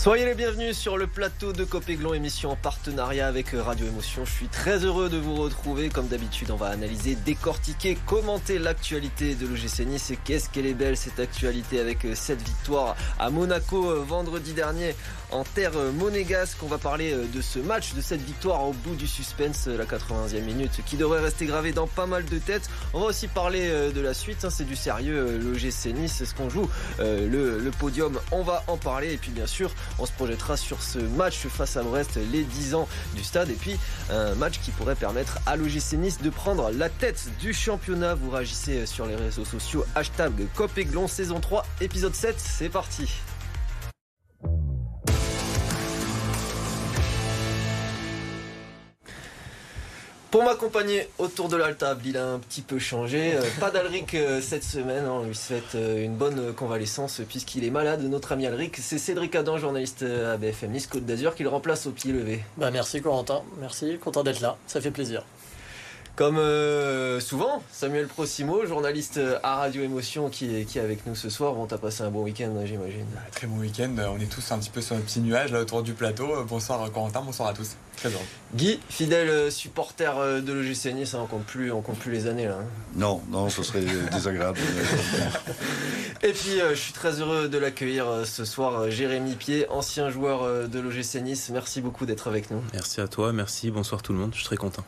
Soyez 0.00 0.24
les 0.24 0.34
bienvenus 0.34 0.78
sur 0.78 0.96
le 0.96 1.06
plateau 1.06 1.52
de 1.52 1.62
Copéglon, 1.62 2.14
émission 2.14 2.52
en 2.52 2.56
partenariat 2.56 3.26
avec 3.26 3.48
Radio 3.50 3.86
Émotion. 3.86 4.24
Je 4.24 4.30
suis 4.30 4.48
très 4.48 4.78
heureux 4.78 5.10
de 5.10 5.18
vous 5.18 5.34
retrouver. 5.34 5.90
Comme 5.90 6.08
d'habitude, 6.08 6.50
on 6.50 6.56
va 6.56 6.68
analyser, 6.68 7.16
décortiquer, 7.16 7.98
commenter 8.06 8.58
l'actualité 8.58 9.34
de 9.34 9.46
l'OGC 9.46 9.80
Nice. 9.80 10.10
Et 10.10 10.16
qu'est-ce 10.16 10.48
qu'elle 10.48 10.64
est 10.64 10.72
belle 10.72 10.96
cette 10.96 11.20
actualité 11.20 11.80
avec 11.80 12.06
cette 12.14 12.40
victoire 12.40 12.96
à 13.18 13.28
Monaco 13.28 13.90
euh, 13.90 14.02
vendredi 14.02 14.54
dernier 14.54 14.94
en 15.32 15.44
terre 15.44 15.72
monégasque. 15.94 16.56
On 16.62 16.66
va 16.66 16.78
parler 16.78 17.12
euh, 17.12 17.26
de 17.26 17.42
ce 17.42 17.58
match, 17.58 17.92
de 17.92 18.00
cette 18.00 18.22
victoire 18.22 18.66
au 18.66 18.72
bout 18.72 18.94
du 18.94 19.06
suspense, 19.06 19.68
euh, 19.68 19.76
la 19.76 19.84
91e 19.84 20.40
minute, 20.40 20.80
qui 20.86 20.96
devrait 20.96 21.20
rester 21.20 21.44
gravée 21.44 21.72
dans 21.72 21.86
pas 21.86 22.06
mal 22.06 22.24
de 22.24 22.38
têtes. 22.38 22.70
On 22.94 23.00
va 23.00 23.06
aussi 23.08 23.28
parler 23.28 23.68
de 23.94 24.00
la 24.00 24.14
suite. 24.14 24.46
Hein. 24.46 24.50
C'est 24.50 24.64
du 24.64 24.76
sérieux. 24.76 25.38
L'OGC 25.38 25.92
Nice, 25.94 26.14
c'est 26.16 26.24
ce 26.24 26.34
qu'on 26.34 26.48
joue. 26.48 26.70
Le 27.00 27.70
podium, 27.78 28.18
on 28.32 28.42
va 28.42 28.64
en 28.66 28.78
parler. 28.78 29.12
Et 29.12 29.18
puis 29.18 29.30
bien 29.30 29.46
sûr, 29.46 29.70
on 29.98 30.06
se 30.06 30.12
projettera 30.12 30.56
sur 30.56 30.82
ce 30.82 30.98
match 30.98 31.46
face 31.48 31.76
à 31.76 31.82
Brest, 31.82 32.18
les 32.32 32.44
10 32.44 32.74
ans 32.74 32.88
du 33.14 33.24
stade. 33.24 33.50
Et 33.50 33.54
puis 33.54 33.78
un 34.10 34.34
match 34.34 34.60
qui 34.60 34.70
pourrait 34.70 34.94
permettre 34.94 35.38
à 35.46 35.56
l'OGC 35.56 35.94
Nice 35.94 36.20
de 36.20 36.30
prendre 36.30 36.70
la 36.70 36.88
tête 36.88 37.28
du 37.40 37.52
championnat. 37.52 38.14
Vous 38.14 38.30
réagissez 38.30 38.86
sur 38.86 39.06
les 39.06 39.16
réseaux 39.16 39.44
sociaux. 39.44 39.84
Hashtag 39.94 40.46
Copéglon 40.54 41.08
saison 41.08 41.40
3, 41.40 41.64
épisode 41.80 42.14
7. 42.14 42.34
C'est 42.38 42.68
parti. 42.68 43.08
Pour 50.30 50.44
m'accompagner 50.44 51.08
autour 51.18 51.48
de 51.48 51.56
la 51.56 51.74
table, 51.74 52.02
il 52.06 52.16
a 52.16 52.24
un 52.24 52.38
petit 52.38 52.62
peu 52.62 52.78
changé. 52.78 53.34
Euh, 53.34 53.42
pas 53.58 53.72
d'Alric 53.72 54.14
euh, 54.14 54.40
cette 54.40 54.62
semaine. 54.62 55.04
Hein. 55.04 55.22
On 55.22 55.24
lui 55.24 55.34
souhaite 55.34 55.74
euh, 55.74 56.04
une 56.04 56.14
bonne 56.14 56.52
convalescence 56.52 57.20
puisqu'il 57.28 57.64
est 57.64 57.70
malade. 57.70 58.00
Notre 58.04 58.30
ami 58.30 58.46
Alric, 58.46 58.76
c'est 58.76 58.98
Cédric 58.98 59.34
Adam, 59.34 59.58
journaliste 59.58 60.04
à 60.04 60.36
BFM 60.36 60.70
Nice 60.70 60.86
Côte 60.86 61.04
d'Azur, 61.04 61.34
qui 61.34 61.42
le 61.42 61.48
remplace 61.48 61.86
au 61.86 61.90
pied 61.90 62.12
levé. 62.12 62.44
Bah 62.58 62.70
merci 62.70 63.02
Corentin, 63.02 63.42
merci, 63.58 63.98
content 63.98 64.22
d'être 64.22 64.40
là, 64.40 64.56
ça 64.68 64.80
fait 64.80 64.92
plaisir. 64.92 65.24
Comme 66.20 66.38
souvent, 67.18 67.62
Samuel 67.72 68.06
Prosimo, 68.06 68.66
journaliste 68.66 69.18
à 69.42 69.56
Radio 69.56 69.82
Émotion, 69.82 70.28
qui 70.28 70.54
est, 70.54 70.64
qui 70.66 70.76
est 70.76 70.82
avec 70.82 71.06
nous 71.06 71.14
ce 71.14 71.30
soir. 71.30 71.54
Bon, 71.54 71.64
t'as 71.64 71.78
passé 71.78 72.02
un 72.02 72.10
bon 72.10 72.22
week-end, 72.22 72.52
j'imagine. 72.66 73.06
très 73.32 73.46
bon 73.46 73.56
week-end. 73.56 73.96
On 74.14 74.20
est 74.20 74.30
tous 74.30 74.52
un 74.52 74.58
petit 74.58 74.68
peu 74.68 74.82
sur 74.82 74.96
un 74.96 75.00
petit 75.00 75.20
nuage 75.20 75.50
là 75.50 75.60
autour 75.60 75.82
du 75.82 75.94
plateau. 75.94 76.44
Bonsoir 76.46 76.92
Corentin, 76.92 77.22
bonsoir 77.22 77.48
à 77.48 77.54
tous. 77.54 77.74
Guy, 78.54 78.80
fidèle 78.88 79.28
euh, 79.28 79.50
supporter 79.50 80.18
euh, 80.18 80.40
de 80.40 80.52
l'OGC 80.52 80.94
Nice, 80.94 81.14
hein, 81.14 81.20
on 81.22 81.26
compte 81.26 81.44
plus, 81.44 81.70
on 81.70 81.82
compte 81.82 81.98
plus 81.98 82.12
les 82.12 82.26
années 82.26 82.46
là. 82.46 82.58
Hein. 82.60 82.66
Non, 82.96 83.22
non, 83.30 83.50
ce 83.50 83.62
serait 83.62 83.80
désagréable. 84.12 84.58
Et 86.22 86.32
puis, 86.32 86.60
euh, 86.60 86.70
je 86.70 86.80
suis 86.80 86.92
très 86.92 87.20
heureux 87.20 87.48
de 87.48 87.58
l'accueillir 87.58 88.06
ce 88.24 88.44
soir, 88.44 88.90
Jérémy 88.90 89.34
Pied, 89.34 89.66
ancien 89.68 90.10
joueur 90.10 90.68
de 90.68 90.80
l'OGC 90.80 91.22
Nice. 91.22 91.50
Merci 91.52 91.80
beaucoup 91.80 92.06
d'être 92.06 92.28
avec 92.28 92.50
nous. 92.50 92.62
Merci 92.72 93.00
à 93.00 93.08
toi, 93.08 93.32
merci, 93.32 93.70
bonsoir 93.70 94.02
tout 94.02 94.12
le 94.12 94.18
monde, 94.18 94.30
je 94.32 94.38
suis 94.38 94.46
très 94.46 94.56
content. 94.56 94.84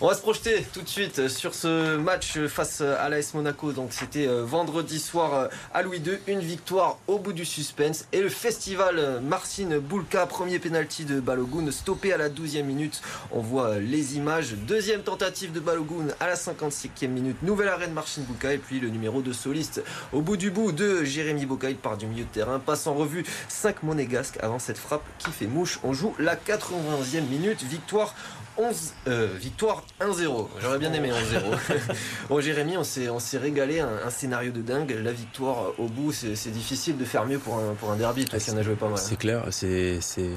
On 0.00 0.06
va 0.06 0.14
se 0.14 0.22
projeter 0.22 0.64
tout 0.72 0.82
de 0.82 0.88
suite 0.88 1.26
sur 1.26 1.56
ce 1.56 1.96
match 1.96 2.38
face 2.46 2.82
à 2.82 3.08
l'AS 3.08 3.34
Monaco. 3.34 3.72
Donc 3.72 3.88
c'était 3.92 4.28
euh, 4.28 4.44
vendredi 4.44 5.00
soir 5.00 5.34
euh, 5.34 5.48
à 5.74 5.82
Louis 5.82 5.98
II, 5.98 6.20
une 6.28 6.38
victoire 6.38 6.98
au 7.08 7.18
bout 7.18 7.32
du 7.32 7.44
suspense 7.44 8.04
et 8.12 8.20
le 8.20 8.28
festival 8.28 9.00
euh, 9.00 9.20
Marcine 9.20 9.80
Boulka, 9.80 10.24
premier 10.26 10.60
penalty 10.60 11.04
de 11.04 11.18
Balogun, 11.18 11.68
stoppé 11.72 12.12
à 12.12 12.16
la 12.16 12.28
12e 12.28 12.62
minute. 12.62 13.02
On 13.32 13.40
voit 13.40 13.80
les 13.80 14.16
images. 14.16 14.54
Deuxième 14.68 15.02
tentative 15.02 15.50
de 15.50 15.58
Balogun 15.58 16.14
à 16.20 16.28
la 16.28 16.36
55e 16.36 17.08
minute. 17.08 17.42
Nouvelle 17.42 17.68
arène 17.68 17.92
Marcine 17.92 18.22
Boulka 18.22 18.52
et 18.52 18.58
puis 18.58 18.78
le 18.78 18.90
numéro 18.90 19.20
de 19.20 19.32
soliste 19.32 19.82
au 20.12 20.20
bout 20.20 20.36
du 20.36 20.52
bout 20.52 20.70
de 20.70 21.02
Jérémy 21.02 21.44
Boca. 21.44 21.66
Part 21.82 21.96
du 21.96 22.06
milieu 22.06 22.22
de 22.22 22.30
terrain, 22.30 22.60
passe 22.60 22.86
en 22.86 22.94
revue 22.94 23.24
5 23.48 23.82
monégasques 23.82 24.38
avant 24.40 24.60
cette 24.60 24.78
frappe 24.78 25.02
qui 25.18 25.32
fait 25.32 25.48
mouche. 25.48 25.80
On 25.82 25.92
joue 25.92 26.14
la 26.20 26.36
91e 26.36 27.22
minute. 27.28 27.64
Victoire 27.64 28.14
11, 28.58 28.92
euh, 29.06 29.28
victoire 29.38 29.84
1-0. 30.00 30.46
J'aurais 30.60 30.78
bien 30.78 30.92
aimé 30.92 31.10
1-0. 31.10 31.94
bon, 32.28 32.40
Jérémy, 32.40 32.76
on 32.76 32.84
s'est, 32.84 33.08
on 33.08 33.18
s'est 33.18 33.38
régalé. 33.38 33.80
Un, 33.80 34.10
scénario 34.10 34.52
de 34.52 34.62
dingue. 34.62 34.96
La 35.02 35.12
victoire 35.12 35.72
au 35.78 35.86
bout, 35.86 36.12
c'est, 36.12 36.50
difficile 36.50 36.96
de 36.96 37.04
faire 37.04 37.26
mieux 37.26 37.38
pour 37.38 37.58
un, 37.58 37.74
pour 37.74 37.90
un 37.90 37.96
derby. 37.96 38.24
Toi 38.24 38.38
qui 38.38 38.50
en 38.50 38.56
as 38.56 38.62
joué 38.62 38.74
pas 38.74 38.88
mal. 38.88 38.98
C'est 38.98 39.18
clair. 39.18 39.44
C'est, 39.50 40.00
c'est, 40.00 40.30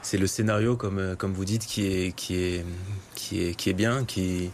c'est 0.00 0.18
le 0.18 0.26
scénario, 0.26 0.76
comme, 0.76 1.16
comme 1.16 1.34
vous 1.34 1.44
dites, 1.44 1.66
qui 1.66 1.86
est, 1.86 2.12
qui 2.14 2.36
est, 2.36 2.64
qui 3.14 3.44
est, 3.44 3.54
qui 3.54 3.70
est 3.70 3.74
bien. 3.74 4.04
Qui, 4.04 4.50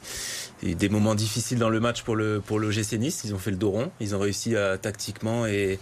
des 0.62 0.88
moments 0.88 1.14
difficiles 1.14 1.58
dans 1.58 1.70
le 1.70 1.78
match 1.78 2.02
pour 2.02 2.16
le, 2.16 2.40
pour 2.40 2.58
le 2.58 2.70
GC 2.70 2.98
Nice. 2.98 3.22
Ils 3.24 3.34
ont 3.34 3.38
fait 3.38 3.52
le 3.52 3.56
dos 3.56 3.70
rond. 3.70 3.92
Ils 4.00 4.16
ont 4.16 4.18
réussi 4.18 4.56
à, 4.56 4.76
tactiquement 4.76 5.46
et 5.46 5.78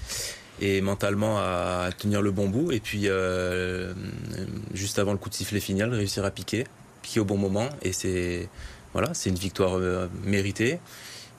et 0.61 0.81
mentalement 0.81 1.39
à 1.39 1.91
tenir 1.97 2.23
le 2.23 2.31
bon 2.31 2.49
bout. 2.49 2.73
Et 2.73 2.81
puis, 2.81 3.03
euh, 3.05 3.93
juste 4.73 4.99
avant 4.99 5.13
le 5.13 5.19
coup 5.19 5.29
de 5.29 5.35
sifflet 5.35 5.61
final, 5.61 5.93
réussir 5.93 6.25
à 6.25 6.31
piquer 6.31 6.65
au 7.19 7.25
bon 7.25 7.37
moment. 7.37 7.69
Et 7.83 7.93
c'est 7.93 8.49
voilà, 8.93 9.13
c'est 9.15 9.31
une 9.31 9.37
victoire 9.37 9.77
euh, 9.77 10.09
méritée 10.25 10.79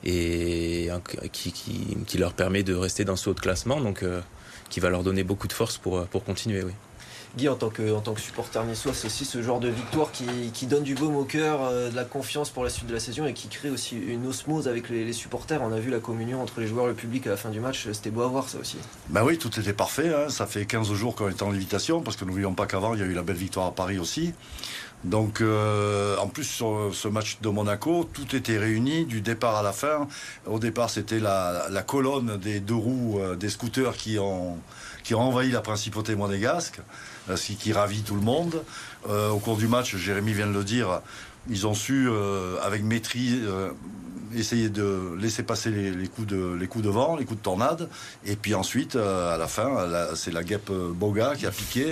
et 0.04 0.90
qui, 1.32 1.52
qui, 1.52 2.18
leur 2.18 2.34
permet 2.34 2.62
de 2.62 2.76
rester 2.76 3.04
dans 3.04 3.16
ce 3.16 3.32
haut 3.32 3.34
de 3.34 3.40
classement, 3.40 3.82
donc 3.82 4.04
euh, 4.04 4.22
qui 4.70 4.80
va 4.80 4.90
leur 4.90 5.04
donner 5.04 5.24
beaucoup 5.24 5.48
de 5.48 5.54
force 5.54 5.78
pour, 5.78 6.06
pour 6.06 6.24
continuer. 6.24 6.64
Oui. 6.64 6.72
Guy, 7.36 7.50
en 7.50 7.56
tant 7.56 7.70
que, 7.70 7.94
en 7.94 8.02
tant 8.02 8.14
que 8.14 8.22
supporter 8.22 8.64
niçois, 8.66 8.94
c'est 8.94 9.08
aussi 9.08 9.26
ce 9.26 9.42
genre 9.42 9.60
de 9.60 9.68
victoire 9.68 10.12
qui, 10.12 10.26
qui 10.54 10.66
donne 10.66 10.84
du 10.84 10.96
baume 10.96 11.16
au 11.16 11.24
cœur, 11.24 11.62
euh, 11.62 11.90
de 11.90 11.96
la 11.96 12.04
confiance 12.04 12.50
pour 12.50 12.64
la 12.64 12.70
suite 12.70 12.88
de 12.88 12.94
la 12.94 13.00
saison 13.00 13.26
et 13.28 13.34
qui 13.34 13.48
crée 13.48 13.70
aussi 13.70 13.96
une 13.96 14.26
osmose 14.26 14.68
avec 14.68 14.90
les, 14.90 15.14
supporters. 15.14 15.62
On 15.62 15.72
a 15.72 15.80
vu 15.80 15.92
la 15.92 16.00
communion 16.00 16.42
entre 16.42 16.60
les 16.60 16.68
joueurs 16.68 16.86
et 16.86 16.90
le 16.90 16.96
public 16.96 17.28
à 17.28 17.32
la 17.32 17.38
fin 17.38 17.50
du 17.50 17.60
match. 17.60 17.88
C'était 17.92 18.10
beau 18.10 18.22
à 18.22 18.28
voir 18.28 18.50
ça 18.50 18.58
aussi. 18.60 18.78
Ben 19.10 19.24
oui, 19.24 19.38
tout 19.38 19.60
était 19.60 19.74
parfait. 19.74 20.14
Hein. 20.14 20.30
Ça 20.30 20.48
fait 20.48 20.66
15 20.66 20.92
jours 20.94 21.16
qu'on 21.16 21.30
est 21.30 21.42
en 21.42 21.52
invitation 21.52 22.02
parce 22.02 22.18
que 22.18 22.26
n'oublions 22.26 22.54
pas 22.54 22.66
qu'avant, 22.66 22.94
il 22.94 23.02
y 23.02 23.04
a 23.04 23.06
eu 23.06 23.14
la 23.14 23.24
belle 23.24 23.36
victoire 23.36 23.68
à 23.68 23.72
Paris 23.72 24.00
aussi. 24.00 24.34
Donc, 25.04 25.42
euh, 25.42 26.18
en 26.18 26.28
plus, 26.28 26.44
sur 26.44 26.90
ce 26.92 27.08
match 27.08 27.38
de 27.42 27.50
Monaco, 27.50 28.10
tout 28.12 28.36
était 28.36 28.58
réuni 28.58 29.06
du 29.06 29.22
départ 29.22 29.56
à 29.56 29.62
la 29.62 29.72
fin. 29.72 30.08
Au 30.46 30.60
départ, 30.60 30.90
c'était 30.90 31.20
la, 31.20 31.84
colonne 31.86 32.38
des 32.38 32.60
deux 32.60 32.76
roues 32.76 33.20
euh, 33.20 33.36
des 33.36 33.50
scooters 33.50 33.96
qui 33.96 34.18
ont, 34.18 34.58
qui 35.04 35.14
ont 35.14 35.22
envahi 35.22 35.52
la 35.52 35.62
principauté 35.62 36.16
monégasque, 36.16 36.80
euh, 37.30 37.36
ce 37.36 37.54
qui, 37.54 37.72
ravit 37.74 38.02
tout 38.02 38.16
le 38.16 38.22
monde. 38.22 38.64
au 39.08 39.38
cours 39.38 39.58
du 39.58 39.68
match, 39.68 39.96
Jérémy 39.96 40.34
vient 40.34 40.48
de 40.48 40.54
le 40.54 40.64
dire, 40.64 41.02
ils 41.50 41.68
ont 41.68 41.76
su, 41.76 42.10
avec 42.62 42.84
maîtrise, 42.84 43.48
essayer 44.36 44.68
de 44.68 45.16
laisser 45.18 45.44
passer 45.44 45.70
les, 45.70 46.08
coups 46.08 46.28
de, 46.28 46.58
les 46.60 46.68
coups 46.68 46.84
de 46.84 46.90
vent, 46.90 47.16
les 47.16 47.24
coups 47.24 47.40
de 47.40 47.44
tornade. 47.44 47.88
Et 48.26 48.36
puis 48.36 48.54
ensuite, 48.54 48.98
à 48.98 49.38
la 49.38 49.48
fin, 49.48 49.88
c'est 50.16 50.32
la 50.32 50.44
guêpe 50.44 50.72
Boga 50.72 51.36
qui 51.36 51.46
a 51.46 51.52
piqué. 51.52 51.86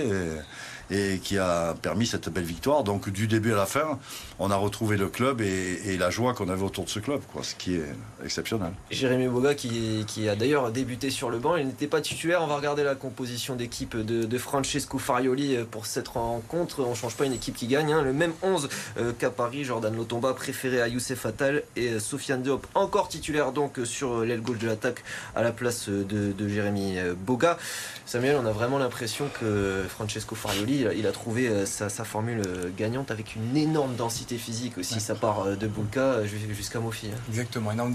Et 0.90 1.18
qui 1.22 1.38
a 1.38 1.74
permis 1.80 2.06
cette 2.06 2.28
belle 2.28 2.44
victoire. 2.44 2.84
Donc 2.84 3.10
du 3.10 3.26
début 3.26 3.52
à 3.52 3.56
la 3.56 3.66
fin, 3.66 3.98
on 4.38 4.50
a 4.50 4.56
retrouvé 4.56 4.96
le 4.96 5.08
club 5.08 5.40
et, 5.40 5.96
la 5.96 6.10
joie 6.10 6.34
qu'on 6.34 6.50
avait 6.50 6.62
autour 6.62 6.84
de 6.84 6.90
ce 6.90 6.98
club, 6.98 7.20
quoi, 7.32 7.42
ce 7.42 7.54
qui 7.54 7.76
est 7.76 7.86
exceptionnel. 8.22 8.72
Jérémy 8.90 9.28
Boga 9.28 9.54
qui, 9.54 10.28
a 10.28 10.36
d'ailleurs 10.36 10.70
débuté 10.70 11.10
sur 11.10 11.30
le 11.30 11.38
banc, 11.38 11.56
il 11.56 11.66
n'était 11.66 11.86
pas 11.86 12.00
titulaire. 12.00 12.42
On 12.42 12.46
va 12.46 12.56
regarder 12.56 12.84
la 12.84 12.94
composition 12.94 13.56
d'équipe 13.56 13.96
de, 13.96 14.38
Francesco 14.38 14.98
Farioli 14.98 15.56
pour 15.70 15.86
cette 15.86 16.08
rencontre. 16.08 16.84
On 16.84 16.90
ne 16.90 16.94
change 16.94 17.16
pas 17.16 17.24
une 17.24 17.32
équipe 17.32 17.54
qui 17.54 17.66
gagne. 17.66 17.92
Hein. 17.92 18.02
Le 18.02 18.12
même 18.12 18.32
11 18.42 18.68
euh, 18.98 19.12
qu'à 19.18 19.30
Paris, 19.30 19.64
Jordan 19.64 19.96
Lotomba 19.96 20.34
préféré 20.34 20.82
à 20.82 20.88
Youssef 20.88 21.24
Attal 21.24 21.62
et 21.74 21.98
Sofiane 21.98 22.42
Diop 22.42 22.66
encore 22.74 23.08
titulaire 23.08 23.52
donc 23.52 23.80
sur 23.84 24.20
l'aile 24.20 24.42
gauche 24.42 24.58
de 24.58 24.66
l'attaque 24.66 25.02
à 25.34 25.42
la 25.42 25.52
place 25.52 25.88
de, 25.88 26.02
de 26.32 26.48
Jérémy 26.48 26.98
Boga. 27.24 27.56
Samuel, 28.04 28.36
on 28.40 28.46
a 28.46 28.52
vraiment 28.52 28.78
l'impression 28.78 29.28
que 29.40 29.84
Francesco 29.88 30.34
Farioli, 30.34 30.75
il 30.80 31.06
a 31.06 31.12
trouvé 31.12 31.48
euh, 31.48 31.66
sa, 31.66 31.88
formule 32.04 32.42
euh, 32.46 32.70
gagnante 32.76 33.10
avec 33.10 33.36
une 33.36 33.56
énorme 33.56 33.94
densité 33.96 34.36
physique 34.36 34.78
aussi. 34.78 35.00
Ça 35.00 35.14
part 35.14 35.42
euh, 35.42 35.56
de 35.56 35.66
Bulka 35.66 36.24
jusqu'à 36.26 36.80
Mofi. 36.80 37.08
Hein. 37.08 37.18
Exactement, 37.28 37.72
énorme, 37.72 37.94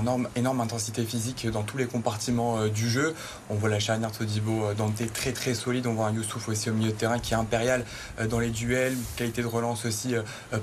énorme, 0.00 0.28
énorme, 0.36 0.60
intensité 0.60 1.04
physique 1.04 1.46
dans 1.48 1.62
tous 1.62 1.76
les 1.78 1.86
compartiments 1.86 2.66
du 2.68 2.88
jeu. 2.88 3.14
On 3.50 3.54
voit 3.54 3.68
la 3.68 3.80
charnière 3.80 4.12
Todibo 4.12 4.72
Dante 4.76 5.12
très 5.12 5.32
très 5.32 5.54
solide. 5.54 5.86
On 5.86 5.94
voit 5.94 6.06
un 6.06 6.14
Youssouf 6.14 6.48
aussi 6.48 6.70
au 6.70 6.74
milieu 6.74 6.90
de 6.90 6.96
terrain 6.96 7.18
qui 7.18 7.34
est 7.34 7.36
impérial 7.36 7.84
dans 8.28 8.38
les 8.38 8.50
duels. 8.50 8.96
Qualité 9.16 9.42
de 9.42 9.46
relance 9.46 9.84
aussi 9.84 10.14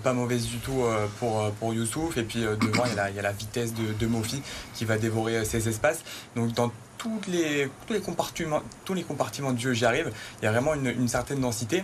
pas 0.04 0.14
mauvaise 0.14 0.46
du 0.46 0.58
tout 0.58 0.84
pour, 1.20 1.52
pour 1.60 1.74
Youssouf. 1.74 2.18
Et 2.18 2.24
puis 2.24 2.42
devant, 2.42 2.86
il 2.86 2.96
y, 2.96 3.00
a 3.00 3.04
la, 3.04 3.10
il 3.10 3.16
y 3.16 3.20
a 3.20 3.24
la 3.24 3.32
vitesse 3.32 3.74
de, 3.74 3.94
de 3.94 4.08
Mofi 4.08 4.42
qui 4.74 4.86
va 4.86 4.98
dévorer 4.98 5.46
ses 5.46 5.68
espaces. 5.68 6.04
Donc 6.36 6.54
dans 6.54 6.72
tous 7.00 7.22
les, 7.30 7.69
compartiments, 8.01 8.62
tous 8.86 8.94
de 9.54 9.60
jeu, 9.60 9.74
j'y 9.74 9.86
arrive. 9.86 10.12
Il 10.42 10.46
y 10.46 10.48
a 10.48 10.51
vraiment 10.51 10.75
une, 10.75 11.07
certaine 11.07 11.40
densité. 11.40 11.84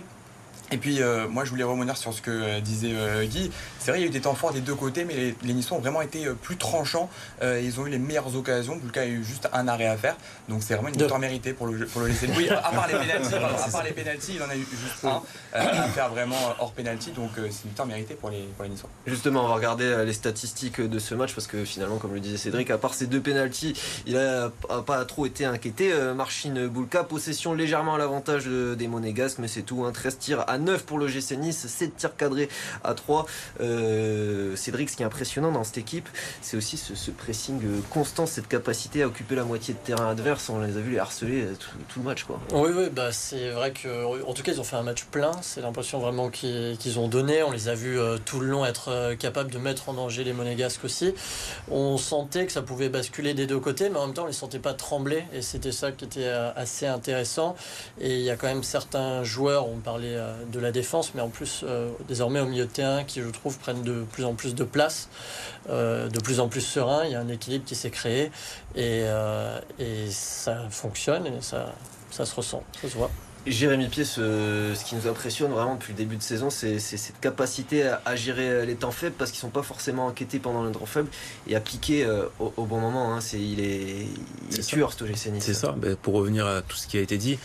Et 0.72 0.78
puis, 0.78 1.00
euh, 1.00 1.28
moi, 1.28 1.44
je 1.44 1.50
voulais 1.50 1.62
revenir 1.62 1.96
sur 1.96 2.12
ce 2.12 2.20
que 2.20 2.30
euh, 2.30 2.60
disait 2.60 2.92
euh, 2.92 3.24
Guy. 3.24 3.52
C'est 3.78 3.92
vrai, 3.92 4.00
il 4.00 4.02
y 4.02 4.04
a 4.04 4.08
eu 4.08 4.12
des 4.12 4.20
temps 4.20 4.34
forts 4.34 4.52
des 4.52 4.60
deux 4.60 4.74
côtés, 4.74 5.04
mais 5.04 5.14
les, 5.14 5.34
les 5.44 5.54
Niçois 5.54 5.76
ont 5.76 5.80
vraiment 5.80 6.02
été 6.02 6.26
plus 6.42 6.56
tranchants. 6.56 7.08
ils 7.42 7.78
ont 7.78 7.86
eu 7.86 7.90
les 7.90 7.98
meilleures 7.98 8.34
occasions. 8.34 8.76
Bulka 8.76 9.02
a 9.02 9.06
eu 9.06 9.22
juste 9.22 9.48
un 9.52 9.68
arrêt 9.68 9.86
à 9.86 9.96
faire. 9.96 10.16
Donc, 10.48 10.62
c'est 10.64 10.74
vraiment 10.74 10.88
une 10.88 10.96
victoire 10.96 11.20
méritée 11.20 11.52
pour 11.52 11.68
le, 11.68 11.86
pour 11.86 12.00
le 12.00 12.08
laisser. 12.08 12.28
Oui, 12.36 12.48
à 12.48 12.70
part 12.70 12.88
les 12.88 12.98
pénalties, 12.98 13.34
à 13.66 13.70
part 13.70 13.84
les 13.84 13.92
pénalties, 13.92 14.32
il 14.34 14.42
en 14.42 14.48
a 14.48 14.56
eu 14.56 14.66
juste 14.70 15.04
un 15.04 15.22
à 15.52 15.88
faire 15.88 16.08
vraiment 16.08 16.36
hors 16.58 16.72
pénalty. 16.72 17.12
Donc, 17.12 17.30
c'est 17.36 17.42
une 17.42 17.68
victoire 17.68 17.86
méritée 17.86 18.14
pour 18.14 18.30
les, 18.30 18.42
pour 18.56 18.64
les 18.64 18.70
Niçois. 18.70 18.90
Justement, 19.06 19.44
on 19.44 19.48
va 19.48 19.54
regarder 19.54 20.04
les 20.04 20.12
statistiques 20.12 20.80
de 20.80 20.98
ce 20.98 21.14
match 21.14 21.32
parce 21.32 21.46
que 21.46 21.64
finalement, 21.64 21.98
comme 21.98 22.12
le 22.12 22.20
disait 22.20 22.38
Cédric, 22.38 22.70
à 22.70 22.78
part 22.78 22.94
ces 22.94 23.06
deux 23.06 23.20
pénalties, 23.20 23.74
il 24.06 24.14
n'a 24.14 24.50
pas 24.84 25.04
trop 25.04 25.26
été 25.26 25.44
inquiété. 25.44 25.92
Marchine 26.16 26.66
Bulka, 26.66 27.04
possession 27.04 27.54
légèrement 27.54 27.94
à 27.94 27.98
l'avantage 27.98 28.46
des 28.46 28.88
Monégasques, 28.88 29.38
mais 29.38 29.48
c'est 29.48 29.62
tout. 29.62 29.84
Hein, 29.84 29.92
13 29.92 30.18
tirs 30.18 30.44
à 30.48 30.55
9 30.58 30.84
pour 30.84 30.98
le 30.98 31.08
GC 31.08 31.36
Nice, 31.36 31.66
7 31.66 31.96
tirs 31.96 32.16
cadrés 32.16 32.48
à 32.84 32.94
3. 32.94 33.26
Euh, 33.60 34.56
Cédric, 34.56 34.90
ce 34.90 34.96
qui 34.96 35.02
est 35.02 35.06
impressionnant 35.06 35.52
dans 35.52 35.64
cette 35.64 35.78
équipe, 35.78 36.08
c'est 36.40 36.56
aussi 36.56 36.76
ce, 36.76 37.10
pressing 37.10 37.60
constant, 37.90 38.26
cette 38.26 38.48
capacité 38.48 39.02
à 39.02 39.06
occuper 39.06 39.34
la 39.34 39.44
moitié 39.44 39.74
de 39.74 39.78
terrain 39.78 40.10
adverse. 40.10 40.48
On 40.48 40.60
les 40.60 40.76
a 40.76 40.80
vu 40.80 40.92
les 40.92 40.98
harceler 40.98 41.42
euh, 41.42 41.54
tout, 41.88 42.00
le 42.00 42.04
match. 42.04 42.24
Quoi. 42.24 42.40
Oui, 42.52 42.70
oui 42.74 42.88
bah 42.90 43.12
c'est 43.12 43.50
vrai 43.50 43.72
que, 43.72 44.22
en 44.24 44.32
tout 44.32 44.42
cas, 44.42 44.52
ils 44.52 44.60
ont 44.60 44.64
fait 44.64 44.76
un 44.76 44.82
match 44.82 45.04
plein. 45.04 45.32
C'est 45.42 45.60
l'impression 45.60 45.98
vraiment 45.98 46.30
qu'ils 46.30 46.98
ont 46.98 47.08
donné. 47.08 47.42
On 47.42 47.50
les 47.50 47.68
a 47.68 47.74
vus 47.74 47.98
euh, 47.98 48.18
tout 48.24 48.40
le 48.40 48.46
long 48.46 48.64
être 48.64 49.14
capables 49.14 49.50
de 49.50 49.58
mettre 49.58 49.88
en 49.88 49.94
danger 49.94 50.24
les 50.24 50.32
Monégasques 50.32 50.84
aussi. 50.84 51.14
On 51.70 51.98
sentait 51.98 52.46
que 52.46 52.52
ça 52.52 52.62
pouvait 52.62 52.88
basculer 52.88 53.34
des 53.34 53.46
deux 53.46 53.60
côtés, 53.60 53.88
mais 53.88 53.98
en 53.98 54.06
même 54.06 54.14
temps, 54.14 54.24
on 54.24 54.28
les 54.28 54.32
sentait 54.32 54.58
pas 54.58 54.74
trembler. 54.74 55.24
Et 55.32 55.42
c'était 55.42 55.72
ça 55.72 55.92
qui 55.92 56.04
était 56.04 56.28
assez 56.28 56.86
intéressant. 56.86 57.56
Et 58.00 58.16
il 58.16 58.22
y 58.22 58.30
a 58.30 58.36
quand 58.36 58.46
même 58.46 58.62
certains 58.62 59.24
joueurs, 59.24 59.68
on 59.68 59.78
parlait 59.78 60.16
de 60.50 60.60
la 60.60 60.72
défense, 60.72 61.14
mais 61.14 61.20
en 61.20 61.28
plus 61.28 61.64
euh, 61.64 61.90
désormais 62.08 62.40
au 62.40 62.46
milieu 62.46 62.66
de 62.66 62.70
terrain 62.70 63.04
qui 63.04 63.20
je 63.20 63.28
trouve 63.28 63.58
prennent 63.58 63.82
de 63.82 64.04
plus 64.12 64.24
en 64.24 64.34
plus 64.34 64.54
de 64.54 64.64
place, 64.64 65.08
euh, 65.68 66.08
de 66.08 66.20
plus 66.20 66.40
en 66.40 66.48
plus 66.48 66.60
serein. 66.60 67.04
Il 67.04 67.12
y 67.12 67.14
a 67.14 67.20
un 67.20 67.28
équilibre 67.28 67.64
qui 67.64 67.74
s'est 67.74 67.90
créé 67.90 68.30
et, 68.74 69.02
euh, 69.04 69.58
et, 69.78 70.10
ça 70.10 70.68
fonctionne 70.70 71.26
et 71.26 71.40
ça, 71.40 71.74
ça 72.10 72.24
se 72.24 72.34
ressent, 72.34 72.62
ça 72.80 72.88
se 72.88 72.96
voit. 72.96 73.10
Jérémy 73.46 73.88
Pied, 73.88 74.04
ce, 74.04 74.74
qui 74.84 74.94
nous 74.94 75.06
impressionne 75.08 75.50
vraiment 75.50 75.74
depuis 75.74 75.92
le 75.92 75.98
début 75.98 76.16
de 76.16 76.22
saison, 76.22 76.50
c'est 76.50 76.78
cette 76.78 77.20
capacité 77.20 77.88
à, 78.04 78.16
gérer 78.16 78.66
les 78.66 78.74
temps 78.74 78.90
faibles 78.90 79.14
parce 79.16 79.30
qu'ils 79.30 79.38
ne 79.38 79.42
sont 79.42 79.50
pas 79.50 79.62
forcément 79.62 80.08
inquiétés 80.08 80.38
pendant 80.38 80.64
le 80.64 80.72
temps 80.72 80.86
faible 80.86 81.08
et 81.48 81.56
à 81.56 81.60
piquer 81.60 82.06
au, 82.38 82.64
bon 82.64 82.78
moment. 82.78 83.14
Hein. 83.14 83.20
il 83.32 83.60
est, 83.60 84.06
il 84.50 84.58
est, 84.58 84.62
tueur, 84.62 84.92
C'est 85.38 85.54
ça. 85.54 85.74
Ben, 85.76 85.96
pour 85.96 86.14
revenir 86.14 86.46
à 86.46 86.62
tout 86.62 86.76
ce 86.76 86.86
qui 86.86 86.98
a 86.98 87.00
été 87.00 87.18
dit, 87.18 87.38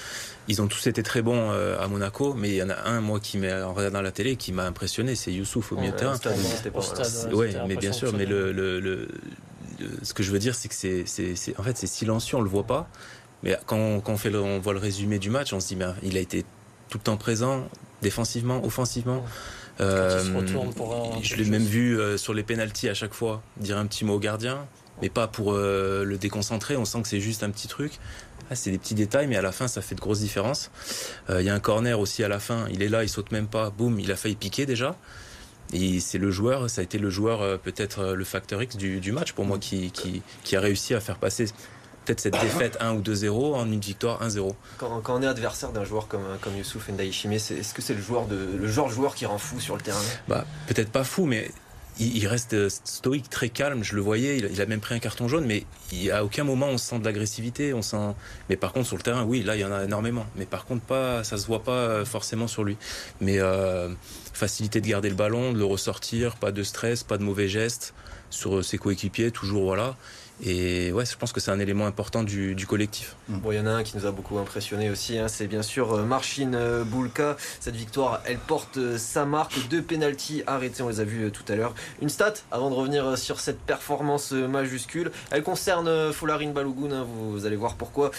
ils 0.48 0.62
ont 0.62 0.68
tous 0.68 0.88
été 0.88 1.04
très 1.04 1.22
bons 1.22 1.52
euh, 1.52 1.80
à 1.80 1.88
Monaco, 1.88 2.34
mais 2.34 2.50
il 2.50 2.56
y 2.56 2.64
en 2.64 2.70
a 2.70 2.78
un, 2.86 3.02
moi, 3.02 3.20
qui 3.20 3.38
m'a, 3.38 3.66
en 3.66 3.74
regardant 3.74 4.02
la 4.02 4.12
télé, 4.12 4.36
qui 4.36 4.52
m'a 4.52 4.66
impressionné, 4.66 5.16
c'est 5.16 5.32
Youssouf 5.32 5.72
au 5.72 5.76
milieu 5.76 5.92
de 5.92 5.98
terrain. 5.98 6.18
Oui, 7.32 7.56
mais 7.68 7.76
bien 7.76 7.92
sûr, 7.94 8.14
mais 8.14 8.26
le, 8.26 8.52
le, 8.52 9.08
ce 10.04 10.14
que 10.14 10.24
je 10.24 10.32
veux 10.32 10.40
dire, 10.40 10.56
c'est 10.56 10.68
que 10.68 10.76
c'est, 10.76 11.06
c'est, 11.06 11.60
en 11.60 11.64
fait, 11.64 11.78
c'est 11.78 11.88
silencieux, 11.88 12.38
on 12.38 12.42
le 12.42 12.50
voit 12.50 12.66
pas. 12.66 12.90
Mais 13.44 13.58
quand, 13.66 14.02
on, 14.06 14.18
fait 14.18 14.34
on 14.36 14.60
voit 14.60 14.74
le 14.74 14.80
résumé 14.80 15.20
du 15.20 15.30
match, 15.30 15.54
on 15.54 15.60
se 15.60 15.70
dit, 15.70 15.76
mais 15.76 15.88
il 16.04 16.18
a 16.18 16.20
été 16.20 16.46
tout 16.90 16.98
le 16.98 17.04
temps 17.04 17.18
présent, 17.18 17.68
défensivement, 18.02 18.64
offensivement. 18.64 19.24
Euh, 19.80 20.22
je 21.22 21.36
l'ai 21.38 21.50
même 21.50 21.64
vu 21.64 21.98
euh, 21.98 22.18
sur 22.18 22.34
les 22.34 22.44
pénalties 22.44 22.90
à 22.90 22.94
chaque 22.94 23.14
fois 23.14 23.42
dire 23.58 23.78
un 23.78 23.88
petit 23.88 24.06
mot 24.06 24.16
au 24.16 24.20
gardien, 24.20 24.68
mais 25.02 25.10
pas 25.10 25.28
pour 25.28 25.54
le 25.54 26.18
déconcentrer. 26.18 26.78
On 26.78 26.86
sent 26.86 27.02
que 27.02 27.08
c'est 27.08 27.22
juste 27.22 27.44
un 27.44 27.50
petit 27.50 27.68
truc. 27.68 28.00
Ah, 28.52 28.56
c'est 28.56 28.70
des 28.70 28.78
petits 28.78 28.96
détails, 28.96 29.28
mais 29.28 29.38
à 29.38 29.42
la 29.42 29.54
fin, 29.54 29.70
ça 29.70 29.82
fait 29.82 29.96
de 29.96 30.02
grosses 30.02 30.20
différences. 30.20 30.72
Euh, 31.30 31.42
il 31.42 31.46
y 31.46 31.50
a 31.50 31.54
un 31.54 31.62
corner 31.62 31.98
aussi 31.98 32.22
à 32.22 32.28
la 32.28 32.42
fin. 32.42 32.68
Il 32.70 32.84
est 32.84 32.90
là, 32.90 33.02
il 33.04 33.08
saute 33.08 33.32
même 33.32 33.48
pas. 33.48 33.70
Boum, 33.70 33.98
il 33.98 34.12
a 34.12 34.18
failli 34.18 34.36
piquer 34.36 34.66
déjà. 34.66 34.98
Et 35.72 36.02
c'est 36.02 36.18
le 36.18 36.32
joueur, 36.32 36.70
ça 36.70 36.82
a 36.82 36.84
été 36.84 36.98
le 36.98 37.10
joueur, 37.10 37.42
euh, 37.42 37.56
peut-être 37.56 38.00
euh, 38.00 38.14
le 38.14 38.26
facteur 38.26 38.62
X 38.62 38.76
du, 38.76 39.12
match 39.14 39.32
pour 39.32 39.46
moi, 39.46 39.58
qui, 39.58 39.90
qui, 40.44 40.56
a 40.58 40.60
réussi 40.60 40.94
à 40.94 41.00
faire 41.00 41.16
passer 41.16 41.46
peut-être 42.06 42.20
cette 42.20 42.40
défaite 42.40 42.78
1 42.80 42.94
ou 42.96 43.02
2-0 43.02 43.56
en 43.56 43.66
une 43.66 43.80
victoire 43.80 44.26
1-0. 44.26 44.54
Quand, 44.78 45.02
on 45.08 45.22
est 45.22 45.28
adversaire 45.28 45.72
d'un 45.72 45.84
joueur 45.84 46.08
comme, 46.08 46.26
comme 46.42 46.58
Youssouf 46.58 46.90
Ndaïchimé, 46.90 47.36
est-ce 47.36 47.74
que 47.74 47.82
c'est 47.82 47.94
le, 47.94 48.02
joueur 48.02 48.28
de, 48.28 48.58
le 48.60 48.68
genre 48.68 48.90
de 48.90 48.94
joueur 48.94 49.16
qui 49.16 49.26
rend 49.26 49.38
fou 49.38 49.60
sur 49.60 49.76
le 49.76 49.82
terrain? 49.82 50.02
Bah, 50.28 50.46
Peut-être 50.68 50.92
pas 50.92 51.04
fou, 51.04 51.26
mais 51.26 51.52
il, 52.00 52.28
reste 52.28 52.54
euh, 52.54 52.70
stoïque, 52.70 53.30
très 53.30 53.50
calme. 53.50 53.84
Je 53.84 53.96
le 53.96 54.02
voyais, 54.02 54.38
il, 54.38 54.62
a 54.62 54.66
même 54.66 54.80
pris 54.80 54.96
un 54.96 55.00
carton 55.00 55.28
jaune, 55.28 55.46
mais 55.46 55.66
il, 55.92 56.12
à 56.12 56.24
aucun 56.24 56.44
moment 56.44 56.68
on 56.68 56.78
sent 56.78 57.00
de 57.00 57.06
l'agressivité. 57.06 57.74
On 57.74 57.82
sent. 57.82 58.16
Mais 58.50 58.56
par 58.56 58.74
contre 58.74 58.88
sur 58.88 58.98
le 58.98 59.04
terrain, 59.04 59.24
oui, 59.24 59.44
là 59.44 59.56
il 59.56 59.60
y 59.60 59.66
en 59.66 59.72
a 59.72 59.84
énormément. 59.84 60.26
Mais 60.36 60.46
par 60.46 60.66
contre 60.66 60.84
pas, 60.84 61.24
ça 61.24 61.38
se 61.38 61.46
voit 61.46 61.64
pas 61.64 61.72
euh, 61.72 62.06
forcément 62.06 62.48
sur 62.48 62.64
lui. 62.64 62.78
Mais 63.20 63.40
euh, 63.40 63.90
facilité 64.34 64.82
de 64.82 64.88
garder 64.88 65.10
le 65.10 65.16
ballon, 65.16 65.54
de 65.54 65.58
le 65.58 65.66
ressortir, 65.66 66.36
pas 66.36 66.52
de 66.52 66.64
stress, 66.64 67.04
pas 67.04 67.18
de 67.18 67.24
mauvais 67.24 67.48
gestes 67.48 67.94
sur 68.30 68.64
ses 68.64 68.78
coéquipiers, 68.78 69.32
toujours 69.32 69.64
voilà. 69.64 69.98
Et 70.44 70.92
ouais, 70.92 71.06
je 71.06 71.16
pense 71.18 71.34
que 71.34 71.40
c'est 71.40 71.52
un 71.52 71.60
élément 71.60 71.86
important 71.86 72.24
du, 72.24 72.56
collectif. 72.68 73.16
Bon, 73.28 73.52
il 73.52 73.58
y 73.58 73.60
en 73.60 73.68
a 73.68 73.72
un 73.72 73.84
qui 73.84 73.96
nous 73.96 74.08
a 74.08 74.12
beaucoup 74.12 74.40
impressionné 74.40 74.90
aussi, 74.90 75.20
hein, 75.20 75.28
c'est 75.28 75.46
bien 75.46 75.62
sûr 75.62 75.94
euh, 75.94 76.04
Marcin 76.04 76.54
euh, 76.56 76.84
Boulka. 76.84 77.38
Cette 77.60 77.76
victoire, 77.76 78.22
elle 78.26 78.38
porte 78.38 78.78
euh, 78.78 78.98
sa 78.98 79.26
marque. 79.26 79.54
Deux 79.70 79.84
pénalties 79.84 80.42
arrêtés, 80.48 80.82
on 80.82 80.90
les 80.90 81.00
a 81.00 81.04
vus 81.04 81.32
tout 81.32 81.44
à 81.48 81.56
l'heure. 81.56 81.76
Une 82.02 82.10
stat, 82.10 82.34
avant 82.50 82.72
de 82.72 82.76
revenir 82.76 83.18
sur 83.20 83.40
cette 83.40 83.60
performance 83.60 84.32
majuscule, 84.32 85.12
elle 85.30 85.44
concerne 85.44 86.12
Folarine 86.12 86.54
Balogun, 86.54 86.92
hein, 86.92 87.06
vous, 87.08 87.46
allez 87.46 87.56
voir 87.56 87.76
pourquoi. 87.76 88.12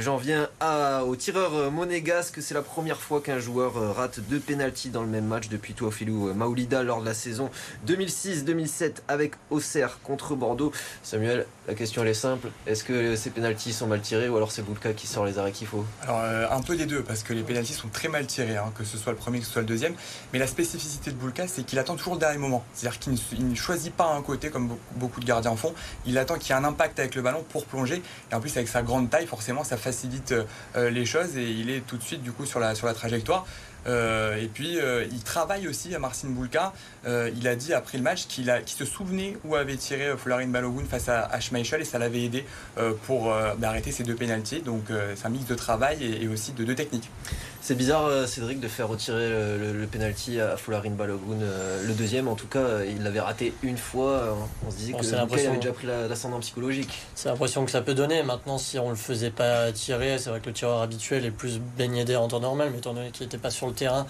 J'en 0.00 0.16
viens 0.16 0.48
à, 0.60 1.04
au 1.04 1.14
tireur 1.16 1.70
monégasque. 1.70 2.40
C'est 2.40 2.54
la 2.54 2.62
première 2.62 3.00
fois 3.00 3.20
qu'un 3.20 3.38
joueur 3.38 3.94
rate 3.94 4.20
deux 4.20 4.40
pénalties 4.40 4.88
dans 4.88 5.02
le 5.02 5.08
même 5.08 5.26
match 5.26 5.48
depuis 5.48 5.74
Touafilou 5.74 6.32
Maoulida 6.32 6.82
lors 6.82 7.00
de 7.00 7.06
la 7.06 7.14
saison 7.14 7.50
2006-2007 7.86 8.96
avec 9.08 9.34
Auxerre 9.50 9.98
contre 10.02 10.34
Bordeaux. 10.34 10.72
Samuel, 11.02 11.46
la 11.68 11.74
question 11.74 12.04
est 12.04 12.14
simple. 12.14 12.48
Est-ce 12.66 12.84
que 12.84 13.16
ces 13.16 13.30
pénalties 13.30 13.72
sont 13.72 13.86
mal 13.86 14.00
tirés 14.00 14.28
ou 14.28 14.36
alors 14.36 14.52
c'est 14.52 14.62
Boulka 14.62 14.92
qui 14.92 15.06
sort 15.06 15.24
les 15.24 15.38
arrêts 15.38 15.50
qu'il 15.50 15.66
faut? 15.66 15.84
Alors 16.02 16.20
euh, 16.22 16.46
un 16.50 16.60
peu 16.60 16.76
des 16.76 16.86
deux 16.86 17.02
parce 17.02 17.24
que 17.24 17.32
les 17.32 17.42
pénalties 17.42 17.72
sont 17.72 17.88
très 17.88 18.08
mal 18.08 18.26
tirés, 18.26 18.56
hein, 18.56 18.72
que 18.76 18.84
ce 18.84 18.96
soit 18.96 19.12
le 19.12 19.18
premier, 19.18 19.40
que 19.40 19.46
ce 19.46 19.52
soit 19.52 19.62
le 19.62 19.66
deuxième. 19.66 19.94
Mais 20.32 20.38
la 20.38 20.46
spécificité 20.46 21.10
de 21.10 21.16
Boulka, 21.16 21.48
c'est 21.48 21.64
qu'il 21.64 21.78
attend 21.78 21.96
toujours 21.96 22.14
le 22.14 22.20
dernier 22.20 22.38
moment. 22.38 22.64
C'est-à-dire 22.72 23.00
qu'il 23.00 23.14
ne, 23.48 23.54
choisit 23.54 23.92
pas 23.92 24.06
un 24.06 24.22
côté 24.22 24.50
comme 24.50 24.76
beaucoup 24.94 25.18
de 25.18 25.24
gardiens 25.24 25.56
font. 25.56 25.74
Il 26.06 26.18
attend 26.18 26.36
qu'il 26.38 26.50
y 26.50 26.52
ait 26.52 26.60
un 26.60 26.64
impact 26.64 27.00
avec 27.00 27.16
le 27.16 27.22
ballon 27.22 27.44
pour 27.48 27.66
plonger. 27.66 28.00
Et 28.30 28.34
en 28.34 28.40
plus 28.40 28.56
avec 28.56 28.68
sa 28.68 28.82
grande 28.82 29.10
taille, 29.10 29.26
forcément, 29.26 29.64
ça 29.64 29.76
facilite 29.76 30.34
euh, 30.76 30.90
les 30.90 31.04
choses 31.04 31.36
et 31.36 31.50
il 31.50 31.70
est 31.70 31.80
tout 31.80 31.96
de 31.96 32.02
suite 32.02 32.22
du 32.22 32.30
coup 32.30 32.46
sur 32.46 32.60
la, 32.60 32.76
sur 32.76 32.86
la 32.86 32.94
trajectoire. 32.94 33.44
Euh, 33.86 34.40
et 34.40 34.48
puis, 34.48 34.78
euh, 34.78 35.04
il 35.10 35.22
travaille 35.22 35.68
aussi 35.68 35.94
à 35.94 35.98
Marcin 35.98 36.28
Boulka. 36.28 36.72
Euh, 37.06 37.30
il 37.36 37.46
a 37.48 37.54
dit 37.54 37.72
après 37.72 37.98
le 37.98 38.04
match 38.04 38.26
qu'il 38.26 38.50
se 38.66 38.84
souvenait 38.84 39.36
où 39.44 39.54
avait 39.54 39.76
tiré 39.76 40.16
Florin 40.16 40.48
Balogun 40.48 40.84
face 40.88 41.08
à, 41.08 41.24
à 41.24 41.40
Schmeichel 41.40 41.80
et 41.80 41.84
ça 41.84 41.98
l'avait 41.98 42.24
aidé 42.24 42.44
pour 43.06 43.32
arrêter 43.32 43.92
ces 43.92 44.02
deux 44.02 44.14
pénalties. 44.14 44.60
Donc, 44.60 44.84
c'est 45.14 45.26
un 45.26 45.30
mix 45.30 45.46
de 45.46 45.54
travail 45.54 46.04
et, 46.04 46.28
aussi 46.28 46.52
de 46.52 46.64
deux 46.64 46.74
techniques. 46.74 47.10
C'est 47.60 47.74
bizarre, 47.74 48.28
Cédric, 48.28 48.60
de 48.60 48.68
faire 48.68 48.86
retirer 48.86 49.28
le, 49.28 49.72
le, 49.72 49.86
penalty 49.86 50.40
à 50.40 50.56
Folarin 50.56 50.90
Balogun. 50.90 51.38
le 51.84 51.94
deuxième, 51.94 52.28
en 52.28 52.34
tout 52.34 52.46
cas, 52.46 52.84
il 52.84 53.02
l'avait 53.02 53.20
raté 53.20 53.52
une 53.62 53.76
fois. 53.78 54.36
On 54.66 54.70
se 54.70 54.76
disait 54.76 54.92
que 54.92 55.14
avait 55.14 55.56
déjà 55.56 55.72
pris 55.72 55.86
l'ascendant 55.86 56.40
psychologique. 56.40 56.90
C'est 57.14 57.28
l'impression 57.28 57.64
que 57.64 57.70
ça 57.70 57.80
peut 57.80 57.94
donner. 57.94 58.22
Maintenant, 58.22 58.58
si 58.58 58.78
on 58.78 58.90
le 58.90 58.96
faisait 58.96 59.30
pas 59.30 59.72
tirer, 59.72 60.18
c'est 60.18 60.30
vrai 60.30 60.40
que 60.40 60.46
le 60.46 60.52
tireur 60.52 60.82
habituel 60.82 61.24
est 61.24 61.30
plus 61.30 61.58
baigné 61.58 62.04
d'air 62.04 62.22
en 62.22 62.28
temps 62.28 62.40
normal, 62.40 62.70
mais 62.72 62.78
étant 62.78 62.94
donné 62.94 63.10
qu'il 63.10 63.26
n'était 63.26 63.38
pas 63.38 63.50
sur 63.50 63.66
le 63.66 63.72
terrain, 63.76 64.06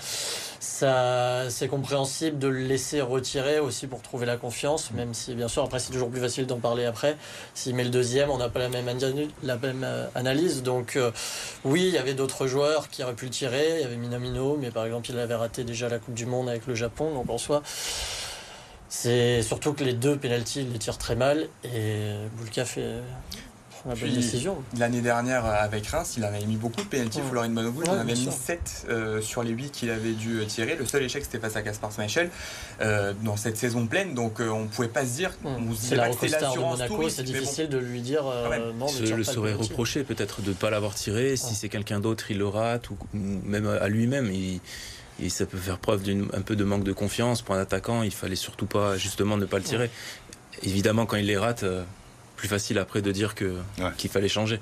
ça, 0.66 1.48
c'est 1.48 1.68
compréhensible 1.68 2.38
de 2.38 2.48
le 2.48 2.58
laisser 2.58 3.00
retirer 3.00 3.60
aussi 3.60 3.86
pour 3.86 4.02
trouver 4.02 4.26
la 4.26 4.36
confiance, 4.36 4.90
même 4.90 5.14
si 5.14 5.34
bien 5.34 5.48
sûr 5.48 5.62
après 5.62 5.78
c'est 5.78 5.92
toujours 5.92 6.10
plus 6.10 6.20
facile 6.20 6.46
d'en 6.46 6.58
parler 6.58 6.84
après. 6.84 7.16
S'il 7.54 7.74
met 7.74 7.84
le 7.84 7.90
deuxième, 7.90 8.30
on 8.30 8.38
n'a 8.38 8.48
pas 8.48 8.58
la 8.58 8.68
même, 8.68 8.88
euh, 8.88 10.06
analyse. 10.14 10.62
Donc 10.62 10.96
euh, 10.96 11.12
oui, 11.64 11.84
il 11.86 11.94
y 11.94 11.98
avait 11.98 12.14
d'autres 12.14 12.46
joueurs 12.46 12.88
qui 12.88 13.02
auraient 13.02 13.14
pu 13.14 13.26
le 13.26 13.30
tirer. 13.30 13.76
Il 13.76 13.80
y 13.82 13.84
avait 13.84 13.96
Minamino, 13.96 14.56
mais 14.56 14.70
par 14.70 14.84
exemple 14.84 15.08
il 15.10 15.18
avait 15.18 15.34
raté 15.34 15.64
déjà 15.64 15.88
la 15.88 15.98
Coupe 15.98 16.14
du 16.14 16.26
Monde 16.26 16.48
avec 16.48 16.66
le 16.66 16.74
Japon. 16.74 17.12
Donc 17.14 17.30
en 17.30 17.38
soi, 17.38 17.62
c'est 18.88 19.42
surtout 19.42 19.72
que 19.72 19.84
les 19.84 19.94
deux 19.94 20.16
pénalties, 20.16 20.62
il 20.62 20.72
les 20.72 20.78
tire 20.78 20.98
très 20.98 21.16
mal 21.16 21.48
et 21.64 22.12
Boulka 22.36 22.64
fait 22.64 23.00
L'année 24.78 25.00
dernière, 25.00 25.44
avec 25.44 25.86
Reims, 25.86 26.14
il 26.16 26.24
avait 26.24 26.44
mis 26.44 26.56
beaucoup 26.56 26.82
de 26.82 26.86
pénalty. 26.86 27.18
Ouais. 27.18 27.24
Florine 27.30 27.54
Bonogou, 27.54 27.82
il 27.84 27.90
en 27.90 27.94
avait 27.94 28.14
mis 28.14 28.30
7 28.30 28.86
euh, 28.88 29.20
sur 29.20 29.42
les 29.42 29.50
8 29.50 29.70
qu'il 29.70 29.90
avait 29.90 30.12
dû 30.12 30.44
tirer. 30.46 30.76
Le 30.76 30.86
seul 30.86 31.02
échec, 31.02 31.24
c'était 31.24 31.38
face 31.38 31.56
à 31.56 31.62
Caspar 31.62 31.92
Schmeichel 31.92 32.30
euh, 32.80 33.12
dans 33.22 33.36
cette 33.36 33.56
saison 33.56 33.86
pleine. 33.86 34.14
Donc, 34.14 34.40
euh, 34.40 34.48
on 34.48 34.62
ne 34.62 34.68
pouvait 34.68 34.88
pas 34.88 35.04
se 35.04 35.14
dire. 35.14 35.32
C'est 35.78 35.96
la 35.96 36.08
de 36.08 36.60
Monaco, 36.60 37.08
c'est 37.08 37.22
difficile 37.22 37.68
de 37.68 37.78
lui 37.78 38.00
dire 38.00 38.24
non. 38.74 38.86
Je 38.88 39.14
le 39.14 39.24
serait 39.24 39.54
reproché 39.54 40.04
peut-être 40.04 40.42
de 40.42 40.50
ne 40.50 40.54
pas 40.54 40.70
l'avoir 40.70 40.94
tiré. 40.94 41.36
Si 41.36 41.54
c'est 41.54 41.68
quelqu'un 41.68 42.00
d'autre, 42.00 42.30
il 42.30 42.38
le 42.38 42.48
rate, 42.48 42.90
ou 42.90 42.96
même 43.12 43.66
à 43.66 43.88
lui-même. 43.88 44.30
Il, 44.32 45.30
ça 45.30 45.46
peut 45.46 45.58
faire 45.58 45.78
preuve 45.78 46.02
d'un 46.02 46.42
peu 46.42 46.56
de 46.56 46.64
manque 46.64 46.84
de 46.84 46.92
confiance 46.92 47.42
pour 47.42 47.54
un 47.54 47.60
attaquant. 47.60 48.02
Il 48.02 48.10
fallait 48.10 48.36
surtout 48.36 48.66
pas, 48.66 48.96
justement, 48.96 49.36
ne 49.36 49.46
pas 49.46 49.58
le 49.58 49.64
tirer. 49.64 49.90
Évidemment, 50.62 51.06
quand 51.06 51.16
il 51.16 51.26
les 51.26 51.36
rate, 51.36 51.64
plus 52.36 52.48
facile 52.48 52.78
après 52.78 53.02
de 53.02 53.12
dire 53.12 53.34
que 53.34 53.56
qu'il 53.96 54.10
fallait 54.10 54.28
changer. 54.28 54.60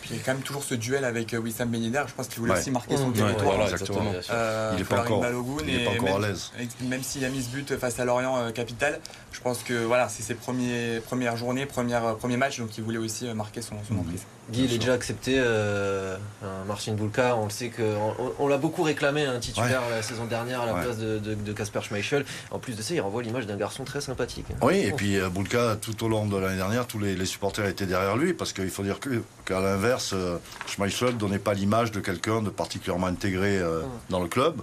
Puis 0.00 0.10
il 0.10 0.16
y 0.16 0.20
a 0.20 0.22
quand 0.22 0.34
même 0.34 0.42
toujours 0.42 0.64
ce 0.64 0.74
duel 0.74 1.04
avec 1.04 1.34
Wissam 1.40 1.70
Ben 1.70 1.80
Je 1.82 2.14
pense 2.14 2.28
qu'il 2.28 2.40
voulait 2.40 2.58
aussi 2.58 2.70
marquer 2.70 2.96
son 2.96 3.10
territoire. 3.10 3.62
exactement. 3.62 4.12
il 4.72 4.78
n'est 4.78 4.84
pas 4.84 5.02
encore, 5.02 5.24
il 5.66 5.84
pas 5.84 5.90
encore 5.92 6.16
à 6.16 6.28
l'aise. 6.28 6.52
Même 6.82 7.02
s'il 7.02 7.24
a 7.24 7.28
mis 7.28 7.42
ce 7.42 7.48
but 7.48 7.76
face 7.76 7.98
à 8.00 8.04
Lorient 8.04 8.50
Capital, 8.52 9.00
je 9.32 9.40
pense 9.40 9.62
que 9.62 9.84
voilà, 9.84 10.08
c'est 10.08 10.22
ses 10.22 10.34
premiers, 10.34 11.00
premières 11.00 11.36
journées, 11.36 11.66
première, 11.66 12.16
premier 12.16 12.36
match, 12.36 12.58
donc 12.58 12.76
il 12.76 12.84
voulait 12.84 12.98
aussi 12.98 13.26
marquer 13.34 13.62
son, 13.62 13.76
son 13.88 13.98
emprise. 13.98 14.22
Guy, 14.50 14.64
il 14.64 14.74
est 14.74 14.78
déjà 14.78 14.92
accepté. 14.92 15.36
Euh, 15.38 16.16
Marcin 16.66 16.92
Bulka, 16.92 17.36
on 17.36 17.44
le 17.44 17.50
sait 17.50 17.70
qu'on 17.70 18.14
on, 18.38 18.46
l'a 18.46 18.58
beaucoup 18.58 18.82
réclamé, 18.82 19.24
un 19.24 19.38
titulaire 19.38 19.82
la 19.90 20.02
saison 20.02 20.26
dernière 20.26 20.62
à 20.62 20.66
la 20.66 20.74
place 20.74 20.98
de 20.98 21.52
Casper 21.52 21.80
Schmeichel. 21.82 22.24
En 22.50 22.58
plus 22.58 22.76
de 22.76 22.82
ça, 22.82 22.94
il 22.94 23.00
renvoie 23.00 23.22
l'image 23.22 23.46
d'un 23.46 23.56
garçon 23.56 23.84
très 23.84 24.00
sympathique. 24.00 24.46
Oui, 24.62 24.78
et 24.78 24.92
puis 24.92 25.18
euh, 25.18 25.28
Bulka, 25.28 25.76
tout 25.80 26.04
au 26.04 26.08
long 26.08 26.26
de 26.26 26.36
l'année 26.36 26.56
dernière, 26.56 26.86
tous 26.94 27.00
les, 27.00 27.26
supporters 27.26 27.66
étaient 27.66 27.86
derrière 27.86 28.16
lui, 28.16 28.34
parce 28.34 28.52
qu'il 28.52 28.70
faut 28.70 28.84
dire 28.84 29.00
qu'à 29.44 29.60
l'inverse, 29.60 30.12
euh, 30.14 30.38
Schmeichel 30.68 31.16
donnait 31.16 31.40
pas 31.40 31.52
l'image 31.52 31.90
de 31.90 31.98
quelqu'un 31.98 32.40
de 32.40 32.50
particulièrement 32.50 33.08
intégré 33.08 33.58
euh, 33.58 33.82
dans 34.10 34.20
le 34.20 34.28
club. 34.28 34.60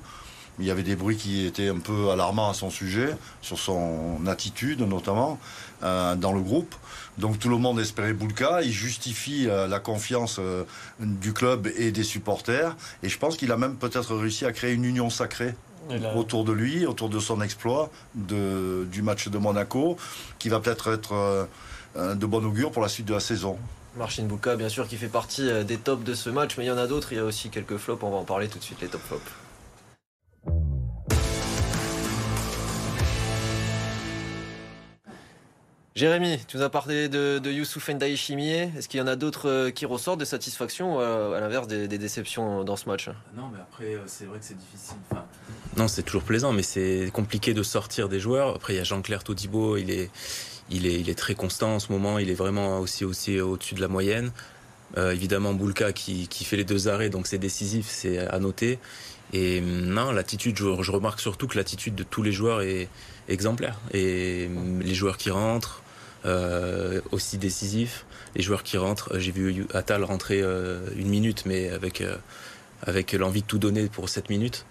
Il 0.57 0.65
y 0.65 0.71
avait 0.71 0.83
des 0.83 0.95
bruits 0.95 1.17
qui 1.17 1.45
étaient 1.45 1.67
un 1.67 1.79
peu 1.79 2.09
alarmants 2.09 2.49
à 2.49 2.53
son 2.53 2.69
sujet, 2.69 3.17
sur 3.41 3.59
son 3.59 4.25
attitude 4.27 4.81
notamment, 4.81 5.39
dans 5.81 6.33
le 6.33 6.41
groupe. 6.41 6.75
Donc 7.17 7.39
tout 7.39 7.49
le 7.49 7.57
monde 7.57 7.79
espérait 7.79 8.13
Boulka. 8.13 8.61
Il 8.61 8.71
justifie 8.71 9.47
euh, 9.47 9.67
la 9.67 9.79
confiance 9.79 10.37
euh, 10.39 10.63
du 10.99 11.33
club 11.33 11.67
et 11.77 11.91
des 11.91 12.03
supporters. 12.03 12.75
Et 13.03 13.09
je 13.09 13.17
pense 13.17 13.37
qu'il 13.37 13.51
a 13.51 13.57
même 13.57 13.75
peut-être 13.75 14.15
réussi 14.15 14.45
à 14.45 14.51
créer 14.51 14.73
une 14.73 14.85
union 14.85 15.09
sacrée 15.09 15.53
autour 16.15 16.45
de 16.45 16.53
lui, 16.53 16.85
autour 16.85 17.09
de 17.09 17.19
son 17.19 17.41
exploit 17.41 17.89
du 18.15 19.01
match 19.01 19.27
de 19.27 19.37
Monaco, 19.37 19.97
qui 20.39 20.47
va 20.47 20.59
peut-être 20.59 20.93
être, 20.93 21.13
euh, 21.13 21.45
de 21.95 22.25
bon 22.25 22.43
augure 22.45 22.71
pour 22.71 22.81
la 22.81 22.89
suite 22.89 23.07
de 23.07 23.13
la 23.13 23.19
saison. 23.19 23.57
Marcin 23.97 24.23
Boulka, 24.23 24.55
bien 24.55 24.69
sûr, 24.69 24.87
qui 24.87 24.95
fait 24.95 25.07
partie 25.07 25.49
des 25.65 25.77
tops 25.77 26.03
de 26.03 26.13
ce 26.13 26.29
match, 26.29 26.57
mais 26.57 26.63
il 26.65 26.67
y 26.67 26.71
en 26.71 26.77
a 26.77 26.87
d'autres. 26.87 27.11
Il 27.11 27.17
y 27.17 27.19
a 27.19 27.25
aussi 27.25 27.49
quelques 27.49 27.77
flops. 27.77 28.01
On 28.03 28.09
va 28.09 28.17
en 28.17 28.23
parler 28.23 28.47
tout 28.47 28.59
de 28.59 28.63
suite, 28.63 28.79
les 28.81 28.87
top 28.87 29.01
flops. 29.01 29.31
Jérémy, 35.93 36.39
tu 36.47 36.55
nous 36.55 36.63
as 36.63 36.69
parlé 36.69 37.09
de, 37.09 37.37
de 37.37 37.51
Youssouf 37.51 37.89
Est-ce 37.89 38.87
qu'il 38.87 38.99
y 38.99 39.03
en 39.03 39.07
a 39.07 39.17
d'autres 39.17 39.49
euh, 39.49 39.71
qui 39.71 39.85
ressortent 39.85 40.19
des 40.19 40.25
satisfactions 40.25 40.97
ou 40.97 40.99
à, 40.99 41.39
l'inverse 41.41 41.67
des, 41.67 41.87
déceptions 41.87 42.63
dans 42.63 42.77
ce 42.77 42.87
match? 42.87 43.09
Non, 43.35 43.49
mais 43.53 43.59
après, 43.59 43.95
euh, 43.95 43.99
c'est 44.07 44.23
vrai 44.23 44.39
que 44.39 44.45
c'est 44.45 44.57
difficile. 44.57 44.95
Non, 45.75 45.89
c'est 45.89 46.03
toujours 46.03 46.23
plaisant, 46.23 46.53
mais 46.53 46.63
c'est 46.63 47.11
compliqué 47.13 47.53
de 47.53 47.61
sortir 47.61 48.07
des 48.07 48.21
joueurs. 48.21 48.55
Après, 48.55 48.73
il 48.73 48.77
y 48.77 48.79
a 48.79 48.85
Jean-Claire 48.85 49.23
Todibo, 49.23 49.75
il 49.75 49.91
est, 49.91 50.09
il, 50.71 51.09
est, 51.09 51.15
très 51.15 51.35
constant 51.35 51.75
en 51.75 51.79
ce 51.79 51.91
moment. 51.91 52.17
Il 52.19 52.29
est 52.29 52.35
vraiment 52.35 52.79
aussi, 52.79 53.05
aussi 53.05 53.39
au-dessus 53.39 53.75
de 53.75 53.81
la 53.81 53.87
moyenne. 53.87 54.31
Euh, 54.97 55.11
évidemment, 55.11 55.53
Boulka 55.53 55.93
qui, 55.93 56.27
qui, 56.27 56.43
fait 56.43 56.57
les 56.57 56.63
deux 56.63 56.87
arrêts, 56.87 57.09
donc 57.09 57.27
c'est 57.27 57.37
décisif, 57.37 57.87
c'est 57.89 58.17
à 58.17 58.39
noter. 58.39 58.79
Et 59.33 59.61
non, 59.61 60.11
l'attitude, 60.11 60.57
je, 60.57 60.91
remarque 60.91 61.21
surtout 61.21 61.47
que 61.47 61.57
l'attitude 61.57 61.95
de 61.95 62.03
tous 62.03 62.23
les 62.23 62.33
joueurs 62.33 62.61
est 62.61 62.89
exemplaire. 63.29 63.79
Et 63.93 64.49
les 64.81 64.93
joueurs 64.93 65.17
qui 65.17 65.29
rentrent, 65.29 65.81
euh, 66.25 67.01
aussi 67.11 67.39
décisif. 67.39 68.05
Les 68.35 68.43
joueurs 68.43 68.61
qui 68.61 68.77
rentrent, 68.77 69.17
j'ai 69.17 69.31
vu 69.31 69.65
Atal 69.73 70.03
rentrer 70.03 70.41
euh, 70.41 70.79
une 70.95 71.09
minute, 71.09 71.45
mais 71.47 71.69
avec, 71.69 72.01
euh, 72.01 72.15
avec 72.83 73.13
l'envie 73.13 73.41
de 73.41 73.47
tout 73.47 73.57
donner 73.57 73.87
pour 73.87 74.07
7 74.07 74.29
minutes. 74.29 74.65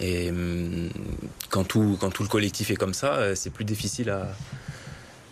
Et 0.00 0.30
hum, 0.30 0.88
quand 1.50 1.64
tout, 1.64 1.98
quand 2.00 2.10
tout 2.10 2.22
le 2.22 2.28
collectif 2.28 2.70
est 2.70 2.76
comme 2.76 2.94
ça, 2.94 3.36
c'est 3.36 3.50
plus 3.50 3.66
difficile 3.66 4.10
à, 4.10 4.34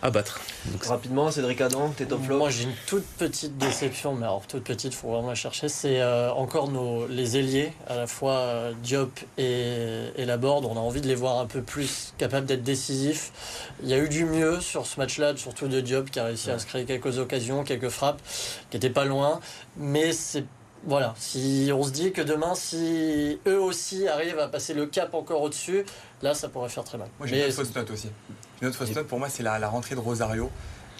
à 0.03 0.11
battre. 0.11 0.41
Rapidement, 0.85 1.31
Cédric 1.31 1.61
Adam, 1.61 1.89
tes 1.95 2.05
top 2.05 2.19
Moi, 2.27 2.49
j'ai 2.49 2.65
une 2.65 2.75
toute 2.87 3.05
petite 3.17 3.57
déception, 3.57 4.13
mais 4.13 4.25
alors 4.25 4.45
toute 4.45 4.65
petite, 4.65 4.93
il 4.93 4.95
faut 4.97 5.07
vraiment 5.07 5.29
la 5.29 5.35
chercher. 5.35 5.69
C'est 5.69 6.01
euh, 6.01 6.29
encore 6.33 6.69
nos, 6.69 7.07
les 7.07 7.37
ailiers, 7.37 7.71
à 7.87 7.95
la 7.95 8.05
fois 8.05 8.33
euh, 8.33 8.73
Diop 8.83 9.17
et, 9.37 10.09
et 10.17 10.25
Laborde. 10.25 10.65
On 10.65 10.75
a 10.75 10.79
envie 10.79 10.99
de 10.99 11.07
les 11.07 11.15
voir 11.15 11.39
un 11.39 11.45
peu 11.45 11.61
plus 11.61 12.13
capables 12.17 12.45
d'être 12.45 12.63
décisifs. 12.63 13.31
Il 13.81 13.87
y 13.87 13.93
a 13.93 13.97
eu 13.97 14.09
du 14.09 14.25
mieux 14.25 14.59
sur 14.59 14.85
ce 14.85 14.99
match-là, 14.99 15.37
surtout 15.37 15.69
de 15.69 15.79
Diop 15.79 16.11
qui 16.11 16.19
a 16.19 16.25
réussi 16.25 16.51
à 16.51 16.59
se 16.59 16.65
créer 16.65 16.83
quelques 16.83 17.17
occasions, 17.17 17.63
quelques 17.63 17.89
frappes, 17.89 18.21
qui 18.69 18.75
n'étaient 18.75 18.89
pas 18.89 19.05
loin. 19.05 19.39
Mais 19.77 20.11
c'est 20.11 20.43
voilà, 20.85 21.13
si 21.17 21.71
on 21.73 21.81
se 21.81 21.91
dit 21.91 22.11
que 22.11 22.21
demain, 22.21 22.55
si 22.55 23.39
eux 23.47 23.59
aussi 23.59 24.05
arrivent 24.09 24.39
à 24.39 24.49
passer 24.49 24.73
le 24.73 24.85
cap 24.85 25.13
encore 25.13 25.41
au-dessus, 25.41 25.85
là, 26.21 26.33
ça 26.33 26.49
pourrait 26.49 26.67
faire 26.67 26.83
très 26.83 26.97
mal. 26.97 27.07
Moi, 27.19 27.27
j'ai 27.29 27.45
une 27.45 27.53
fausse 27.53 27.73
note 27.73 27.89
aussi. 27.89 28.09
Une 28.61 28.67
autre 28.67 28.77
fausse 28.77 28.95
note 28.95 29.07
pour 29.07 29.19
moi, 29.19 29.29
c'est 29.29 29.43
la, 29.43 29.67
rentrée 29.67 29.95
de 29.95 29.99
Rosario. 29.99 30.49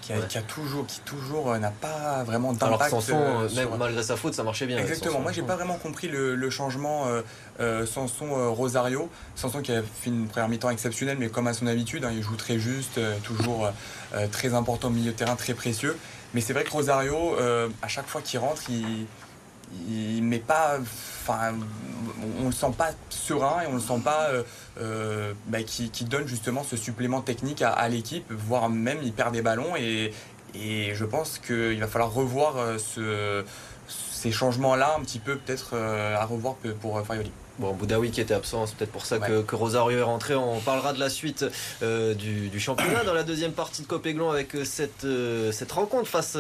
Qui 0.02 0.12
a, 0.12 0.42
toujours, 0.42 0.86
qui 0.86 1.00
toujours 1.00 1.54
euh, 1.54 1.60
n'a 1.60 1.72
pas 1.72 2.26
vraiment 2.26 2.52
d'impact. 2.52 2.82
Alors 2.82 3.02
Sanson, 3.02 3.18
euh, 3.18 3.78
malgré 3.80 4.04
sa 4.04 4.18
faute, 4.18 4.34
ça 4.34 4.44
marchait 4.44 4.66
bien. 4.66 4.78
Exactement. 4.78 5.22
Moi, 5.22 5.32
j'ai 5.32 5.44
pas 5.44 5.56
vraiment 5.56 5.78
compris 5.78 6.10
le, 6.10 6.50
changement 6.50 7.06
euh, 7.62 7.86
Sanson 7.86 8.54
Rosario. 8.54 9.10
Sanson 9.36 9.62
qui 9.62 9.72
a 9.72 9.82
fait 9.82 10.10
une 10.10 10.28
première 10.28 10.50
mi-temps 10.50 10.72
exceptionnelle, 10.72 11.16
mais 11.18 11.30
comme 11.30 11.48
à 11.48 11.54
son 11.54 11.68
habitude, 11.68 12.04
hein, 12.04 12.12
il 12.14 12.22
joue 12.22 12.36
très 12.36 12.60
juste, 12.60 13.00
toujours 13.24 13.72
très 14.34 14.54
important 14.54 14.90
au 14.90 14.92
milieu 14.92 15.14
de 15.14 15.16
terrain, 15.16 15.38
très 15.38 15.54
précieux. 15.54 15.98
Mais 16.34 16.42
c'est 16.42 16.52
vrai 16.52 16.66
que 16.66 16.72
Rosario, 16.72 17.38
à 17.82 17.88
chaque 17.88 18.08
fois 18.08 18.22
qu'il 18.22 18.40
rentre, 18.40 18.64
il 18.70 19.08
il 19.90 20.24
met 20.24 20.40
pas 20.40 20.78
enfin 20.80 21.54
on 22.40 22.46
le 22.48 22.52
sent 22.52 22.72
pas 22.78 22.92
serein 23.10 23.62
et 23.62 23.68
on 23.68 23.76
le 23.76 23.80
sent 23.80 24.00
pas 24.04 24.30
euh, 24.30 24.44
euh, 24.80 25.34
bah, 25.48 25.64
qui, 25.64 25.90
donne 26.06 26.28
justement 26.28 26.64
ce 26.64 26.78
supplément 26.78 27.22
technique 27.22 27.62
à, 27.62 27.88
l'équipe 27.90 28.32
voire 28.32 28.70
même 28.70 29.00
il 29.04 29.14
perd 29.14 29.34
des 29.34 29.42
ballons 29.42 29.76
et, 29.76 30.12
je 30.56 31.06
pense 31.06 31.40
qu'il 31.40 31.80
va 31.80 31.88
falloir 31.88 32.14
revoir 32.14 32.58
euh, 32.58 32.78
ce, 32.78 33.44
ces 33.88 34.32
changements 34.32 34.76
là 34.76 34.96
un 34.98 35.02
petit 35.02 35.20
peu 35.20 35.38
peut-être 35.38 35.76
à 35.76 36.26
revoir 36.26 36.56
pour 36.80 37.02
Farioli. 37.06 37.32
Bon, 37.60 37.74
Boudaoui 37.74 38.10
qui 38.10 38.20
était 38.20 38.34
absent, 38.34 38.66
c'est 38.66 38.76
peut-être 38.76 38.92
pour 38.92 39.06
ça 39.06 39.20
que, 39.20 39.56
Rosario 39.56 40.00
est 40.00 40.04
rentré. 40.04 40.34
On 40.34 40.60
parlera 40.60 40.92
de 40.92 41.00
la 41.00 41.10
suite 41.10 41.46
euh, 41.84 42.16
du, 42.16 42.60
championnat 42.60 43.04
dans 43.04 43.14
la 43.14 43.24
deuxième 43.24 43.52
partie 43.52 43.84
de 43.84 43.88
Copéglon 43.88 44.32
avec 44.32 44.56
euh, 44.56 44.66
cette, 44.66 45.06
euh, 45.06 45.52
cette 45.52 45.72
rencontre 45.72 46.08
face 46.08 46.36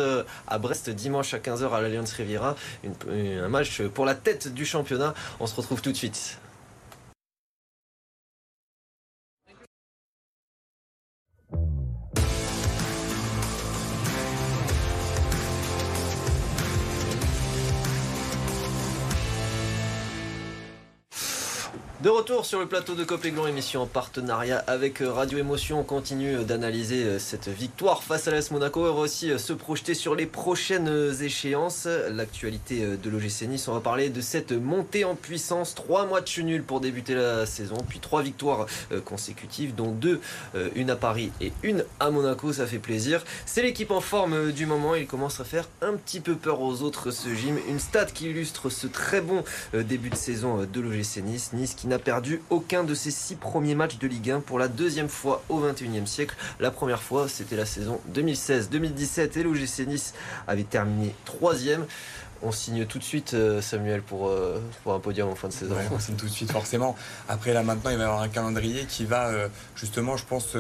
à 0.47 0.57
Brest 0.57 0.89
dimanche 0.89 1.33
à 1.35 1.37
15h 1.37 1.71
à 1.71 1.81
l'Alliance 1.81 2.13
Riviera. 2.13 2.55
un 2.83 3.47
match 3.47 3.81
pour 3.81 4.05
la 4.05 4.15
tête 4.15 4.53
du 4.53 4.65
championnat. 4.65 5.13
On 5.39 5.45
se 5.45 5.55
retrouve 5.55 5.81
tout 5.81 5.91
de 5.91 5.97
suite. 5.97 6.39
De 22.03 22.09
retour 22.09 22.45
sur 22.45 22.59
le 22.59 22.65
plateau 22.65 22.95
de 22.95 23.05
Copéglon, 23.05 23.47
émission 23.47 23.83
en 23.83 23.85
partenariat 23.85 24.61
avec 24.67 25.01
euh, 25.01 25.09
Radio 25.09 25.37
Émotion. 25.37 25.79
On 25.79 25.83
continue 25.83 26.35
euh, 26.35 26.43
d'analyser 26.43 27.05
euh, 27.05 27.17
cette 27.17 27.47
victoire 27.47 28.03
face 28.03 28.27
à 28.27 28.31
l'AS 28.31 28.51
Monaco 28.51 28.85
et 28.85 28.89
on 28.89 28.97
aussi 28.97 29.31
se 29.39 29.53
projeter 29.53 29.93
sur 29.93 30.13
les 30.13 30.25
prochaines 30.25 31.13
échéances. 31.21 31.87
L'actualité 32.11 32.85
de 33.01 33.09
l'OGC 33.09 33.43
Nice, 33.47 33.69
on 33.69 33.73
va 33.73 33.79
parler 33.79 34.09
de 34.09 34.19
cette 34.19 34.51
montée 34.51 35.05
en 35.05 35.15
puissance. 35.15 35.75
Trois 35.75 36.05
matchs 36.05 36.39
nuls 36.39 36.63
pour 36.63 36.81
débuter 36.81 37.15
la 37.15 37.45
saison, 37.45 37.77
puis 37.87 37.99
trois 37.99 38.21
victoires 38.21 38.65
consécutives, 39.05 39.73
dont 39.73 39.91
deux, 39.91 40.19
une 40.75 40.89
à 40.89 40.95
Paris 40.97 41.31
et 41.39 41.53
une 41.63 41.85
à 42.01 42.09
Monaco. 42.11 42.51
Ça 42.51 42.67
fait 42.67 42.79
plaisir. 42.79 43.23
C'est 43.45 43.61
l'équipe 43.61 43.91
en 43.91 44.01
forme 44.01 44.51
du 44.51 44.65
moment. 44.65 44.95
Il 44.95 45.07
commence 45.07 45.39
à 45.39 45.45
faire 45.45 45.69
un 45.81 45.93
petit 45.93 46.19
peu 46.19 46.35
peur 46.35 46.61
aux 46.61 46.81
autres 46.81 47.11
ce 47.11 47.33
gym. 47.33 47.57
Une 47.69 47.79
stat 47.79 48.05
qui 48.05 48.29
illustre 48.29 48.69
ce 48.69 48.87
très 48.87 49.21
bon 49.21 49.43
début 49.73 50.09
de 50.09 50.15
saison 50.15 50.65
de 50.65 50.81
l'OGC 50.81 51.23
Nice. 51.23 51.51
Nice 51.53 51.75
qui 51.75 51.87
perdu 51.99 52.41
aucun 52.49 52.83
de 52.83 52.93
ses 52.93 53.11
six 53.11 53.35
premiers 53.35 53.75
matchs 53.75 53.97
de 53.97 54.07
Ligue 54.07 54.31
1 54.31 54.39
pour 54.41 54.59
la 54.59 54.67
deuxième 54.67 55.09
fois 55.09 55.43
au 55.49 55.61
21e 55.61 56.05
siècle. 56.05 56.35
La 56.59 56.71
première 56.71 57.01
fois, 57.01 57.27
c'était 57.27 57.55
la 57.55 57.65
saison 57.65 57.99
2016-2017 58.13 59.39
et 59.39 59.43
l'OGC 59.43 59.87
Nice 59.87 60.13
avait 60.47 60.63
terminé 60.63 61.15
troisième. 61.25 61.85
On 62.45 62.51
signe 62.51 62.85
tout 62.85 62.99
de 62.99 63.03
suite, 63.03 63.33
euh, 63.35 63.61
Samuel, 63.61 64.01
pour, 64.01 64.27
euh, 64.27 64.61
pour 64.83 64.93
un 64.93 64.99
podium 64.99 65.29
en 65.29 65.35
fin 65.35 65.47
de 65.47 65.53
saison. 65.53 65.75
on 65.91 65.99
signe 65.99 66.15
tout 66.15 66.25
de 66.25 66.31
suite, 66.31 66.51
forcément. 66.51 66.95
Après, 67.29 67.53
là, 67.53 67.63
maintenant, 67.63 67.89
il 67.89 67.97
va 67.97 68.03
y 68.03 68.05
avoir 68.05 68.21
un 68.21 68.27
calendrier 68.27 68.85
qui 68.85 69.05
va, 69.05 69.27
euh, 69.27 69.47
justement, 69.75 70.17
je 70.17 70.25
pense, 70.25 70.57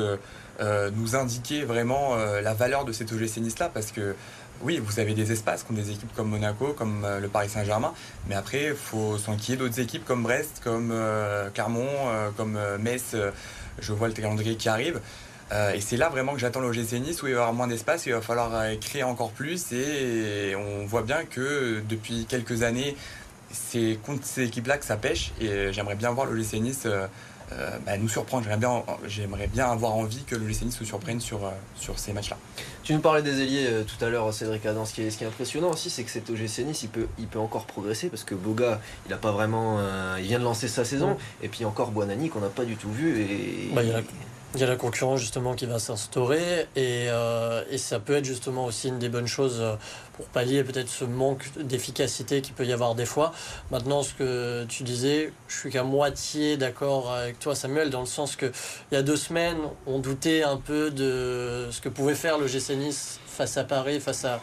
nous 0.59 1.15
indiquer 1.15 1.63
vraiment 1.63 2.15
la 2.15 2.53
valeur 2.53 2.85
de 2.85 2.91
cet 2.91 3.11
OGC 3.11 3.37
Nice-là, 3.37 3.69
parce 3.73 3.91
que 3.91 4.15
oui, 4.63 4.81
vous 4.83 4.99
avez 4.99 5.13
des 5.13 5.31
espaces 5.31 5.63
comme 5.63 5.75
des 5.75 5.91
équipes 5.91 6.13
comme 6.15 6.29
Monaco, 6.29 6.73
comme 6.73 7.03
euh, 7.03 7.19
le 7.19 7.27
Paris 7.27 7.49
Saint-Germain, 7.49 7.93
mais 8.27 8.35
après, 8.35 8.67
il 8.67 8.75
faut 8.75 9.17
s'enquiller 9.17 9.57
d'autres 9.57 9.79
équipes 9.79 10.05
comme 10.05 10.23
Brest, 10.23 10.61
comme 10.63 10.91
euh, 10.91 11.49
Clermont, 11.49 11.87
euh, 12.07 12.29
comme 12.35 12.57
Metz. 12.79 13.15
je 13.79 13.93
vois 13.93 14.07
le 14.07 14.13
calendrier 14.13 14.55
qui 14.55 14.69
arrive. 14.69 15.01
et 15.75 15.81
c'est 15.81 15.97
là 15.97 16.09
vraiment 16.09 16.33
que 16.33 16.39
j'attends 16.39 16.61
l'OGC 16.61 16.93
Nice 16.93 17.21
où 17.21 17.27
il 17.27 17.33
va 17.33 17.39
y 17.39 17.41
avoir 17.41 17.53
moins 17.53 17.67
d'espace, 17.67 18.05
il 18.05 18.13
va 18.13 18.21
falloir 18.21 18.51
créer 18.79 19.03
encore 19.03 19.31
plus. 19.31 19.71
Et 19.71 20.55
on 20.55 20.85
voit 20.85 21.03
bien 21.03 21.25
que 21.25 21.81
depuis 21.87 22.25
quelques 22.25 22.63
années, 22.63 22.95
c'est 23.51 23.99
contre 24.05 24.25
ces 24.25 24.45
équipes-là 24.45 24.77
que 24.77 24.85
ça 24.85 24.97
pêche. 24.97 25.31
Et 25.41 25.71
j'aimerais 25.73 25.95
bien 25.95 26.11
voir 26.11 26.25
l'OGC 26.27 26.53
Nice 26.59 26.87
bah, 27.85 27.97
nous 27.97 28.09
surprendre. 28.09 28.43
J'aimerais 28.43 28.59
bien, 28.59 28.83
j'aimerais 29.07 29.47
bien 29.47 29.71
avoir 29.71 29.95
envie 29.95 30.23
que 30.23 30.35
le 30.35 30.47
GC 30.47 30.65
Nice 30.65 30.77
se 30.77 30.85
surprenne 30.85 31.19
sur, 31.19 31.51
sur 31.75 31.99
ces 31.99 32.13
matchs-là. 32.13 32.37
Tu 32.83 32.93
nous 32.93 32.99
parlais 32.99 33.21
des 33.21 33.41
ailiers 33.41 33.83
tout 33.87 34.03
à 34.03 34.09
l'heure, 34.09 34.33
Cédric 34.33 34.65
Adam. 34.65 34.85
Ce 34.85 34.93
qui 34.93 35.01
est, 35.03 35.09
ce 35.09 35.17
qui 35.17 35.23
est 35.23 35.27
impressionnant 35.27 35.71
aussi, 35.71 35.89
c'est 35.89 36.03
que 36.03 36.11
cet 36.11 36.29
OGC 36.29 36.59
Nice, 36.65 36.83
il 36.83 36.89
peut, 36.89 37.07
il 37.19 37.27
peut 37.27 37.39
encore 37.39 37.65
progresser 37.65 38.09
parce 38.09 38.23
que 38.23 38.35
Boga, 38.35 38.81
il 39.07 39.13
a 39.13 39.17
pas 39.17 39.31
vraiment, 39.31 39.79
il 40.17 40.25
vient 40.25 40.39
de 40.39 40.43
lancer 40.43 40.67
sa 40.67 40.85
saison, 40.85 41.17
et 41.41 41.47
puis 41.47 41.65
encore 41.65 41.91
Buonani 41.91 42.29
qu'on 42.29 42.41
n'a 42.41 42.49
pas 42.49 42.65
du 42.65 42.75
tout 42.75 42.91
vu. 42.91 43.21
Et... 43.21 43.71
Bah, 43.73 43.83
il 43.83 43.89
y 43.89 43.93
a 43.93 44.01
la 44.59 44.75
concurrence 44.75 45.19
justement 45.19 45.55
qui 45.55 45.65
va 45.65 45.79
s'instaurer 45.79 46.67
et, 46.75 47.07
euh, 47.09 47.63
et, 47.69 47.77
ça 47.77 47.99
peut 47.99 48.15
être 48.15 48.25
justement 48.25 48.65
aussi 48.65 48.89
une 48.89 48.99
des 48.99 49.09
bonnes 49.09 49.27
choses 49.27 49.59
euh, 49.59 49.75
pour 50.13 50.25
pallier 50.27 50.63
peut-être 50.63 50.89
ce 50.89 51.05
manque 51.05 51.49
d'efficacité 51.57 52.41
qu'il 52.41 52.53
peut 52.53 52.65
y 52.65 52.71
avoir 52.71 52.95
des 52.95 53.05
fois. 53.05 53.33
Maintenant, 53.71 54.03
ce 54.03 54.13
que 54.13 54.65
tu 54.65 54.83
disais, 54.83 55.33
je 55.47 55.57
suis 55.57 55.71
qu'à 55.71 55.83
moitié 55.83 56.55
d'accord 56.55 57.11
avec 57.11 57.39
toi 57.39 57.55
Samuel 57.55 57.89
dans 57.89 58.01
le 58.01 58.05
sens 58.05 58.35
que 58.35 58.51
il 58.91 58.95
y 58.95 58.97
a 58.97 59.01
deux 59.01 59.17
semaines, 59.17 59.57
on 59.87 59.99
doutait 59.99 60.43
un 60.43 60.57
peu 60.57 60.91
de 60.91 61.67
ce 61.71 61.81
que 61.81 61.89
pouvait 61.89 62.15
faire 62.15 62.37
le 62.37 62.47
GC 62.47 62.77
face 63.25 63.57
à 63.57 63.63
Paris, 63.63 63.99
face 63.99 64.25
à 64.25 64.39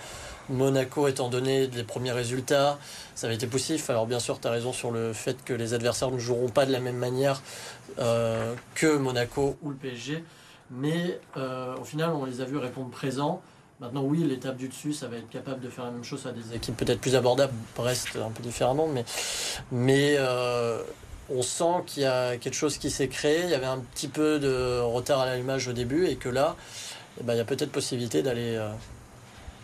Monaco 0.50 1.09
étant 1.09 1.28
donné 1.28 1.69
les 1.69 1.85
premiers 1.85 2.12
résultats, 2.12 2.78
ça 3.14 3.26
avait 3.26 3.37
été 3.37 3.47
poussif. 3.47 3.88
Alors 3.88 4.07
bien 4.07 4.21
sûr, 4.21 4.40
tu 4.40 4.49
as 4.49 4.50
raison 4.50 4.73
sur 4.73 4.90
le 4.90 5.12
fait 5.12 5.42
que 5.45 5.52
les 5.52 5.75
adversaires 5.75 6.11
ne 6.11 6.19
joueront 6.19 6.49
pas 6.49 6.66
de 6.66 6.73
la 6.73 6.80
même 6.80 6.97
manière 6.97 7.42
euh, 7.99 8.54
que 8.75 8.97
Monaco 8.97 9.57
ou 9.62 9.71
le 9.71 9.76
PSG. 9.76 10.25
Mais 10.71 11.19
euh, 11.37 11.76
au 11.76 11.85
final, 11.85 12.11
on 12.11 12.25
les 12.25 12.40
a 12.40 12.45
vus 12.45 12.59
répondre 12.59 12.90
présents. 12.90 13.42
Maintenant, 13.80 14.02
oui, 14.02 14.19
l'étape 14.19 14.57
du 14.57 14.69
dessus, 14.69 14.92
ça 14.92 15.09
va 15.09 15.16
être 15.16 15.30
capable 15.30 15.61
de 15.61 15.71
faire 15.71 15.85
la 15.85 15.90
même 15.90 16.04
chose 16.04 16.26
à 16.26 16.33
des 16.33 16.54
équipes 16.54 16.76
peut-être 16.76 17.00
plus 17.00 17.16
abordables. 17.16 17.54
Brest, 17.76 18.09
un 18.16 18.30
peu 18.30 18.42
différemment, 18.42 18.88
mais, 19.73 20.16
euh, 20.19 20.83
on 21.33 21.42
sent 21.42 21.85
qu'il 21.87 22.02
y 22.02 22.07
a 22.07 22.37
quelque 22.37 22.54
chose 22.54 22.76
qui 22.76 22.90
s'est 22.90 23.09
créé. 23.09 23.45
Il 23.45 23.50
y 23.50 23.54
avait 23.54 23.66
un 23.66 23.78
petit 23.78 24.09
peu 24.09 24.38
de 24.38 24.80
retard 24.80 25.21
à 25.21 25.26
l'allumage 25.26 25.69
au 25.69 25.73
début 25.73 26.07
et 26.07 26.16
que 26.16 26.28
là, 26.28 26.57
eh 27.21 27.25
ben, 27.25 27.35
il 27.35 27.37
y 27.37 27.40
a 27.40 27.45
peut-être 27.45 27.71
possibilité 27.71 28.23
d'aller 28.23 28.59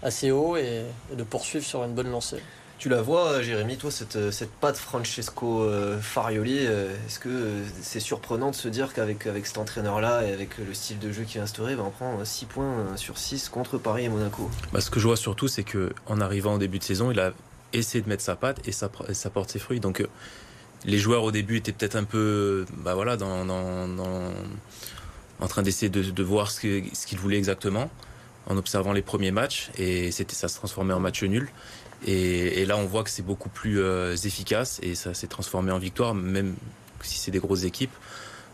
assez 0.07 0.31
haut 0.31 0.57
et, 0.57 0.85
de 1.13 1.23
poursuivre 1.25 1.65
sur 1.65 1.83
une 1.85 1.95
bonne 1.95 2.11
lancée. 2.11 2.39
Tu 2.79 2.91
la 2.91 3.01
vois, 3.01 3.41
Jérémy, 3.43 3.79
toi, 3.79 3.91
cette, 3.91 4.31
cette 4.31 4.51
patte 4.51 4.77
Francesco 4.77 5.63
euh, 5.63 5.99
Farioli, 5.99 6.59
euh, 6.61 6.95
est-ce 7.07 7.19
que 7.19 7.63
c'est 7.81 8.01
surprenant 8.01 8.51
de 8.51 8.55
se 8.55 8.69
dire 8.69 8.93
qu'avec 8.93 9.27
avec 9.27 9.47
cet 9.47 9.57
entraîneur-là 9.57 10.25
et 10.27 10.33
avec 10.33 10.59
le 10.59 10.75
style 10.75 10.99
de 10.99 11.11
jeu 11.11 11.25
qui 11.25 11.39
est 11.39 11.41
instauré, 11.41 11.75
ben, 11.75 11.85
on 11.87 11.91
prend 11.91 12.23
6 12.23 12.45
points 12.45 12.97
sur 12.97 13.17
6 13.17 13.49
contre 13.49 13.79
Paris 13.79 14.05
et 14.05 14.09
Monaco? 14.11 14.51
Bah, 14.73 14.81
Ce 14.83 14.91
que 14.91 15.01
je 15.01 15.07
vois 15.07 15.17
surtout, 15.17 15.49
c'est 15.49 15.65
qu'en 15.65 16.21
arrivant 16.21 16.55
au 16.55 16.59
début 16.59 16.79
de 16.79 16.85
saison, 16.85 17.11
il 17.11 17.19
a 17.19 17.33
essayé 17.73 18.03
de 18.03 18.09
mettre 18.09 18.23
sa 18.23 18.37
patte 18.37 18.61
et 18.69 18.73
ça, 18.73 18.91
ça 19.13 19.31
porte 19.31 19.51
ses 19.51 19.59
fruits. 19.59 19.81
Donc 19.81 20.03
euh, 20.03 20.07
les 20.85 20.99
joueurs 20.99 21.25
au 21.25 21.33
début 21.33 21.57
étaient 21.57 21.73
peut-être 21.73 21.97
un 21.97 22.05
peu 22.05 22.67
bah, 22.77 22.95
voilà, 22.95 23.17
dans, 23.17 23.47
dans, 23.47 24.33
en 25.41 25.49
train 25.49 25.63
d'essayer 25.63 25.89
de, 25.89 26.03
de, 26.03 26.23
voir 26.23 26.51
ce 26.51 26.61
qu'ils 26.61 26.95
ce 26.95 27.17
voulaient 27.17 27.39
exactement 27.39 27.91
en 28.47 28.57
observant 28.57 28.93
les 28.93 29.03
premiers 29.03 29.31
matchs 29.31 29.71
et 29.77 30.11
c'était 30.11 30.35
ça 30.35 30.49
se 30.49 30.57
transformait 30.57 30.95
en 30.95 31.01
match 31.01 31.23
nul. 31.23 31.49
Et, 32.07 32.67
là, 32.67 32.77
on 32.77 32.85
voit 32.85 33.03
que 33.03 33.11
c'est 33.11 33.25
beaucoup 33.25 33.49
plus 33.49 33.81
euh, 33.81 34.15
efficace 34.15 34.79
et 34.83 34.95
ça 34.95 35.15
s'est 35.15 35.27
transformé 35.27 35.73
en 35.73 35.79
victoire, 35.79 36.15
même 36.15 36.55
si 37.03 37.19
c'est 37.19 37.31
des 37.31 37.39
grosses 37.39 37.65
équipes. 37.65 37.95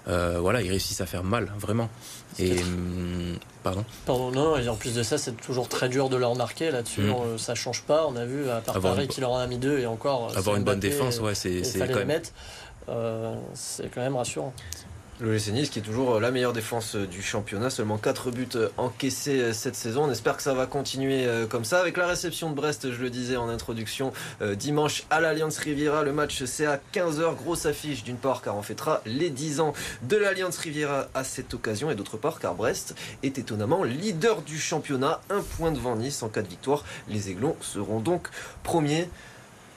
Euh, 0.08 0.38
voilà, 0.40 0.62
ils 0.62 0.70
réussissent 0.70 1.00
à 1.00 1.06
faire 1.06 1.22
mal, 1.22 1.52
vraiment. 1.58 1.88
Et 2.38 2.52
hum, 2.52 3.36
pardon. 3.62 3.84
Pardon, 4.06 4.30
non, 4.30 4.56
et 4.56 4.68
en 4.68 4.76
plus 4.76 4.94
de 4.94 5.02
ça, 5.02 5.18
c'est 5.18 5.36
toujours 5.36 5.68
très 5.68 5.88
dur 5.88 6.08
de 6.08 6.16
leur 6.16 6.34
marquer 6.34 6.70
là-dessus. 6.70 7.02
Mmh. 7.02 7.38
Ça 7.38 7.54
change 7.54 7.82
pas. 7.82 8.06
On 8.06 8.16
a 8.16 8.24
vu 8.24 8.48
à 8.48 8.60
part 8.60 8.80
Paris 8.80 9.08
qui 9.08 9.20
leur 9.20 9.32
en 9.32 9.38
a 9.38 9.46
mis 9.46 9.58
deux 9.58 9.78
et 9.78 9.86
encore. 9.86 10.36
Avoir 10.36 10.56
une 10.56 10.64
bonne 10.64 10.80
défense, 10.80 11.18
ouais, 11.20 11.34
c'est 11.34 11.62
quand 11.78 12.06
même. 12.06 12.22
c'est 13.54 13.88
quand 13.94 14.00
même 14.00 14.16
rassurant. 14.16 14.54
Le 15.22 15.36
Nice 15.52 15.70
qui 15.70 15.78
est 15.78 15.82
toujours 15.82 16.16
euh, 16.16 16.20
la 16.20 16.32
meilleure 16.32 16.52
défense 16.52 16.96
euh, 16.96 17.06
du 17.06 17.22
championnat, 17.22 17.70
seulement 17.70 17.96
4 17.96 18.32
buts 18.32 18.48
euh, 18.56 18.70
encaissés 18.76 19.52
cette 19.52 19.76
saison. 19.76 20.06
On 20.06 20.10
espère 20.10 20.36
que 20.36 20.42
ça 20.42 20.52
va 20.52 20.66
continuer 20.66 21.28
comme 21.48 21.64
ça. 21.64 21.78
Avec 21.78 21.96
la 21.96 22.08
réception 22.08 22.50
de 22.50 22.56
Brest, 22.56 22.90
je 22.90 23.00
le 23.00 23.08
disais 23.08 23.36
en 23.36 23.48
introduction, 23.48 24.12
dimanche 24.56 25.04
à 25.10 25.20
l'Alliance 25.20 25.58
Riviera, 25.58 26.02
le 26.02 26.12
match 26.12 26.42
c'est 26.44 26.66
à 26.66 26.80
15h. 26.92 27.36
Grosse 27.36 27.66
affiche 27.66 28.02
d'une 28.02 28.16
part 28.16 28.42
car 28.42 28.56
on 28.56 28.62
fêtera 28.62 29.00
les 29.06 29.30
10 29.30 29.60
ans 29.60 29.74
de 30.02 30.16
l'Alliance 30.16 30.58
Riviera 30.58 31.08
à 31.14 31.22
cette 31.22 31.54
occasion 31.54 31.90
et 31.90 31.94
d'autre 31.94 32.16
part 32.16 32.40
car 32.40 32.54
Brest 32.54 32.94
est 33.22 33.38
étonnamment 33.38 33.84
leader 33.84 34.42
du 34.42 34.58
championnat, 34.58 35.20
un 35.30 35.42
point 35.42 35.70
devant 35.70 35.96
Nice 35.96 36.22
en 36.22 36.28
cas 36.28 36.42
de 36.42 36.48
victoire. 36.48 36.84
Les 37.08 37.30
Aiglons 37.30 37.56
seront 37.60 38.00
donc 38.00 38.28
premiers. 38.62 39.08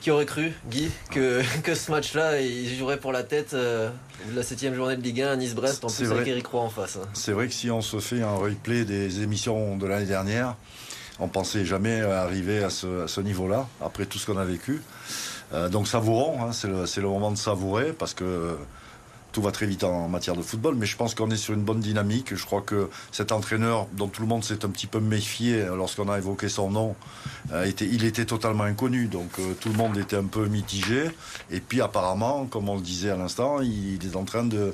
Qui 0.06 0.12
aurait 0.12 0.28
cru, 0.28 0.54
Guy, 0.70 0.92
que, 1.10 1.42
que 1.64 1.74
ce 1.74 1.90
match-là, 1.90 2.40
il 2.40 2.78
jouerait 2.78 3.00
pour 3.00 3.12
la 3.12 3.24
tête 3.24 3.56
euh, 3.56 3.90
la 4.36 4.44
septième 4.44 4.76
journée 4.76 4.96
de 4.96 5.02
Ligue 5.02 5.24
1 5.24 5.32
à 5.32 5.36
Nice-Brest, 5.36 5.84
en 5.84 5.88
plus 5.88 6.12
avec 6.12 6.28
Eric 6.28 6.46
Roy 6.46 6.62
en 6.62 6.70
face. 6.70 6.98
Hein. 6.98 7.08
C'est 7.14 7.32
vrai 7.32 7.48
que 7.48 7.54
si 7.56 7.72
on 7.72 7.82
se 7.82 7.98
fait 7.98 8.22
un 8.22 8.36
replay 8.36 8.86
des 8.86 9.24
émissions 9.24 9.78
de 9.78 9.88
l'année 9.88 10.06
dernière, 10.06 10.58
on 11.18 11.28
pensait 11.28 11.66
jamais 11.66 12.02
arriver 12.02 12.64
à 12.64 12.70
ce, 12.70 13.20
niveau-là, 13.20 13.68
après 13.82 14.06
tout 14.06 14.20
ce 14.20 14.28
qu'on 14.28 14.38
a 14.38 14.46
vécu. 14.46 14.84
Euh, 15.54 15.70
donc 15.70 15.88
savourons, 15.88 16.40
hein, 16.40 16.52
c'est 16.52 16.68
le, 16.68 16.84
le, 16.84 17.10
moment 17.10 17.32
de 17.32 17.38
savourer, 17.38 17.92
parce 17.92 18.14
que 18.14 18.58
tout 19.36 19.42
va 19.42 19.52
très 19.52 19.66
vite 19.66 19.84
en 19.84 20.08
matière 20.08 20.38
de 20.38 20.42
football, 20.42 20.76
mais 20.76 20.86
je 20.86 20.96
pense 20.96 21.14
qu'on 21.14 21.30
est 21.30 21.36
sur 21.36 21.54
une 21.54 21.64
bonne 21.64 21.82
dynamique. 21.82 22.34
Je 22.34 22.46
crois 22.46 22.62
que 22.62 22.90
cet 23.12 23.34
entraîneur, 23.34 23.86
dont 23.92 24.08
tout 24.08 24.22
le 24.22 24.30
monde 24.30 24.46
s'est 24.46 24.64
un 24.64 24.70
petit 24.70 24.88
peu 24.88 25.02
méfié 25.02 25.66
lorsqu'on 25.76 26.08
a 26.08 26.18
évoqué 26.18 26.48
son 26.48 26.72
nom, 26.72 26.96
euh, 27.52 27.66
était, 27.66 27.86
il 27.86 28.06
était 28.06 28.24
totalement 28.24 28.64
inconnu. 28.64 29.08
Donc 29.08 29.38
euh, 29.40 29.54
tout 29.60 29.68
le 29.68 29.76
monde 29.76 29.98
était 29.98 30.16
un 30.16 30.24
peu 30.24 30.48
mitigé. 30.48 31.12
Et 31.52 31.60
puis 31.60 31.82
apparemment, 31.82 32.46
comme 32.46 32.70
on 32.70 32.76
le 32.76 32.82
disait 32.82 33.10
à 33.10 33.18
l'instant, 33.18 33.60
il, 33.60 34.00
est 34.06 34.16
en 34.16 34.24
train 34.24 34.46
de, 34.46 34.74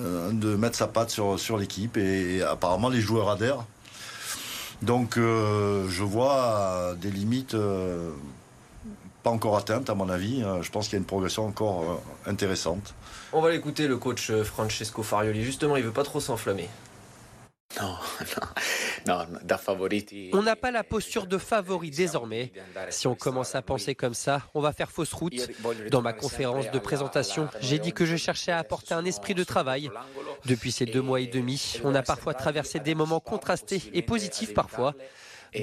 euh, 0.00 0.32
de 0.32 0.56
mettre 0.56 0.76
sa 0.76 0.88
patte 0.88 1.10
sur, 1.10 1.38
sur 1.38 1.56
l'équipe. 1.56 1.96
Et, 1.96 2.42
apparemment, 2.42 2.88
les 2.88 3.00
joueurs 3.00 3.30
adhèrent. 3.30 3.64
Donc 4.82 5.18
je 5.18 6.02
vois 6.02 6.96
des 7.00 7.10
limites 7.10 7.54
pas 9.22 9.30
encore 9.30 9.56
atteintes, 9.56 9.90
à 9.90 9.94
mon 9.94 10.08
avis. 10.08 10.42
je 10.62 10.70
pense 10.70 10.86
qu'il 10.86 10.94
y 10.94 10.96
a 10.96 10.98
une 10.98 11.06
progression 11.06 11.46
encore 11.46 12.00
intéressante. 12.26 12.94
On 13.32 13.40
va 13.40 13.50
l'écouter, 13.50 13.86
le 13.86 13.96
coach 13.96 14.30
euh, 14.30 14.42
Francesco 14.42 15.02
Farioli. 15.02 15.44
Justement, 15.44 15.76
il 15.76 15.84
veut 15.84 15.92
pas 15.92 16.02
trop 16.02 16.18
s'enflammer. 16.20 16.68
Non, 17.80 17.94
non, 19.06 19.26
On 20.32 20.42
n'a 20.42 20.56
pas 20.56 20.72
la 20.72 20.82
posture 20.82 21.26
de 21.26 21.38
favori 21.38 21.90
désormais. 21.90 22.52
Si 22.88 23.06
on 23.06 23.14
commence 23.14 23.54
à 23.54 23.62
penser 23.62 23.94
comme 23.94 24.14
ça, 24.14 24.42
on 24.54 24.60
va 24.60 24.72
faire 24.72 24.90
fausse 24.90 25.12
route. 25.12 25.48
Dans 25.90 26.02
ma 26.02 26.12
conférence 26.12 26.68
de 26.72 26.78
présentation, 26.80 27.48
j'ai 27.60 27.78
dit 27.78 27.92
que 27.92 28.04
je 28.04 28.16
cherchais 28.16 28.50
à 28.50 28.58
apporter 28.58 28.94
un 28.94 29.04
esprit 29.04 29.34
de 29.34 29.44
travail. 29.44 29.88
Depuis 30.46 30.72
ces 30.72 30.86
deux 30.86 31.02
mois 31.02 31.20
et 31.20 31.28
demi, 31.28 31.80
on 31.84 31.94
a 31.94 32.02
parfois 32.02 32.34
traversé 32.34 32.80
des 32.80 32.96
moments 32.96 33.20
contrastés 33.20 33.82
et 33.92 34.02
positifs 34.02 34.52
parfois. 34.52 34.94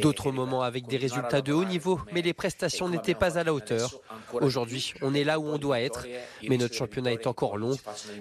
D'autres 0.01 0.31
moments 0.31 0.63
avec 0.63 0.87
des 0.87 0.97
résultats 0.97 1.41
de 1.41 1.53
haut 1.53 1.65
niveau, 1.65 1.99
mais 2.11 2.21
les 2.21 2.33
prestations 2.33 2.89
n'étaient 2.89 3.15
pas 3.15 3.37
à 3.37 3.43
la 3.43 3.53
hauteur. 3.53 4.01
Aujourd'hui, 4.33 4.93
on 5.01 5.13
est 5.13 5.23
là 5.23 5.39
où 5.39 5.47
on 5.47 5.57
doit 5.57 5.79
être, 5.79 6.05
mais 6.47 6.57
notre 6.57 6.75
championnat 6.75 7.13
est 7.13 7.27
encore 7.27 7.57
long. 7.57 7.75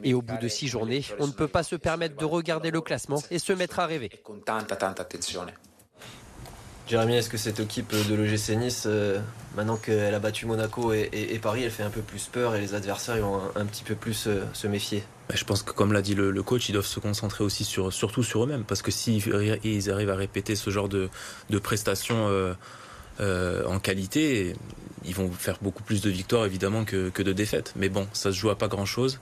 Et 0.05 0.15
au 0.15 0.23
bout 0.23 0.39
de 0.39 0.49
six 0.49 0.69
journées, 0.69 1.05
on 1.19 1.27
ne 1.27 1.33
peut 1.33 1.49
pas 1.49 1.63
se 1.63 1.77
permettre 1.77 2.17
de 2.17 2.25
regarder 2.25 2.71
le 2.71 2.81
classement 2.81 3.23
et 3.31 3.39
se 3.39 3.53
mettre 3.53 3.81
à 3.81 3.87
rêver. 3.87 4.11
Jérémy, 6.89 7.17
est-ce 7.17 7.29
que 7.29 7.37
cette 7.37 7.59
équipe 7.59 7.93
de 8.09 8.15
l'OGC 8.15 8.51
Nice, 8.57 8.85
euh, 8.87 9.19
maintenant 9.57 9.77
qu'elle 9.77 10.15
a 10.15 10.21
battu 10.21 10.47
Monaco 10.47 10.93
et, 10.93 11.41
Paris, 11.43 11.65
elle 11.65 11.73
fait 11.73 11.83
un 11.83 11.91
peu 11.91 12.01
plus 12.01 12.29
peur 12.31 12.55
et 12.55 12.61
les 12.61 12.75
adversaires 12.75 13.17
vont 13.17 13.41
un, 13.57 13.65
petit 13.65 13.83
peu 13.83 13.97
plus 13.97 14.29
euh, 14.29 14.45
se 14.53 14.69
méfier? 14.69 15.03
Je 15.35 15.43
pense 15.43 15.65
que, 15.65 15.73
comme 15.73 15.93
l'a 15.93 16.01
dit 16.01 16.15
le, 16.15 16.43
coach, 16.45 16.69
ils 16.69 16.73
doivent 16.73 16.87
se 16.87 17.01
concentrer 17.01 17.43
aussi 17.43 17.65
sur, 17.65 17.93
surtout 17.93 18.23
sur 18.23 18.45
eux-mêmes. 18.45 18.63
Parce 18.63 18.83
que 18.83 18.93
s'ils 18.93 19.91
arrivent 19.91 20.11
à 20.11 20.15
répéter 20.15 20.55
ce 20.55 20.71
genre 20.71 20.89
de, 20.89 21.09
prestations 21.61 22.29
euh, 23.21 23.65
en 23.67 23.81
qualité, 23.81 24.55
ils 25.05 25.15
vont 25.15 25.29
faire 25.33 25.59
beaucoup 25.61 25.83
plus 25.83 26.03
de 26.03 26.11
victoires 26.11 26.47
évidemment 26.47 26.85
que, 26.85 27.11
de 27.21 27.33
défaites. 27.33 27.73
Mais 27.75 27.89
bon, 27.89 28.07
ça 28.13 28.31
se 28.31 28.37
joue 28.37 28.51
à 28.51 28.57
pas 28.57 28.69
grand-chose. 28.69 29.19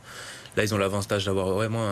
Là, 0.59 0.65
ils 0.65 0.75
ont 0.75 0.79
l'avantage 0.79 1.25
d'avoir 1.25 1.49
vraiment 1.49 1.91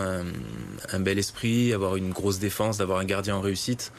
un, 0.92 1.00
bel 1.00 1.18
esprit, 1.18 1.72
avoir 1.72 1.96
une 1.96 2.10
grosse 2.10 2.38
défense, 2.38 2.76
d'avoir 2.76 2.98
un 2.98 3.04
gardien 3.04 3.36
en 3.36 3.40
réussite 3.40 3.90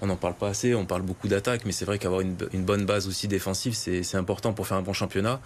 on 0.00 0.06
n'en 0.06 0.16
parle 0.16 0.34
pas 0.34 0.48
assez, 0.48 0.74
on 0.74 0.86
parle 0.86 1.02
beaucoup 1.02 1.28
d'attaques, 1.28 1.62
mais 1.64 1.72
c'est 1.72 1.84
vrai 1.84 1.98
qu'avoir 1.98 2.20
une, 2.20 2.34
bonne 2.34 2.86
base 2.86 3.08
aussi 3.08 3.28
défensive, 3.28 3.74
c'est 3.74 4.16
important 4.16 4.52
pour 4.52 4.66
faire 4.66 4.76
un 4.76 4.82
bon 4.82 4.92
championnat. 4.92 5.40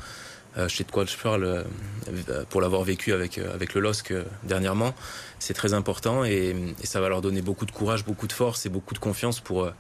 Euh, 0.59 0.69
je 0.69 0.77
sais 0.77 0.85
de 0.85 0.91
quoi 0.91 1.07
je 1.07 1.17
parle 1.17 1.45
euh, 1.45 2.45
pour 2.51 2.61
l'avoir 2.61 2.83
vécu 2.83 3.15
avec, 3.15 3.39
euh, 3.39 3.57
le 3.75 3.81
LOSC 3.81 4.13
dernièrement. 4.43 4.95
C'est 5.39 5.55
très 5.55 5.73
important 5.73 6.25
et, 6.25 6.55
ça 6.85 7.01
va 7.01 7.09
leur 7.09 7.23
donner 7.23 7.41
beaucoup 7.41 7.65
de 7.65 7.71
courage, 7.71 8.05
beaucoup 8.05 8.27
de 8.27 8.33
force 8.33 8.67
et 8.67 8.69
beaucoup 8.69 8.93
de 8.93 8.99
confiance 8.99 9.41
pour, 9.41 9.73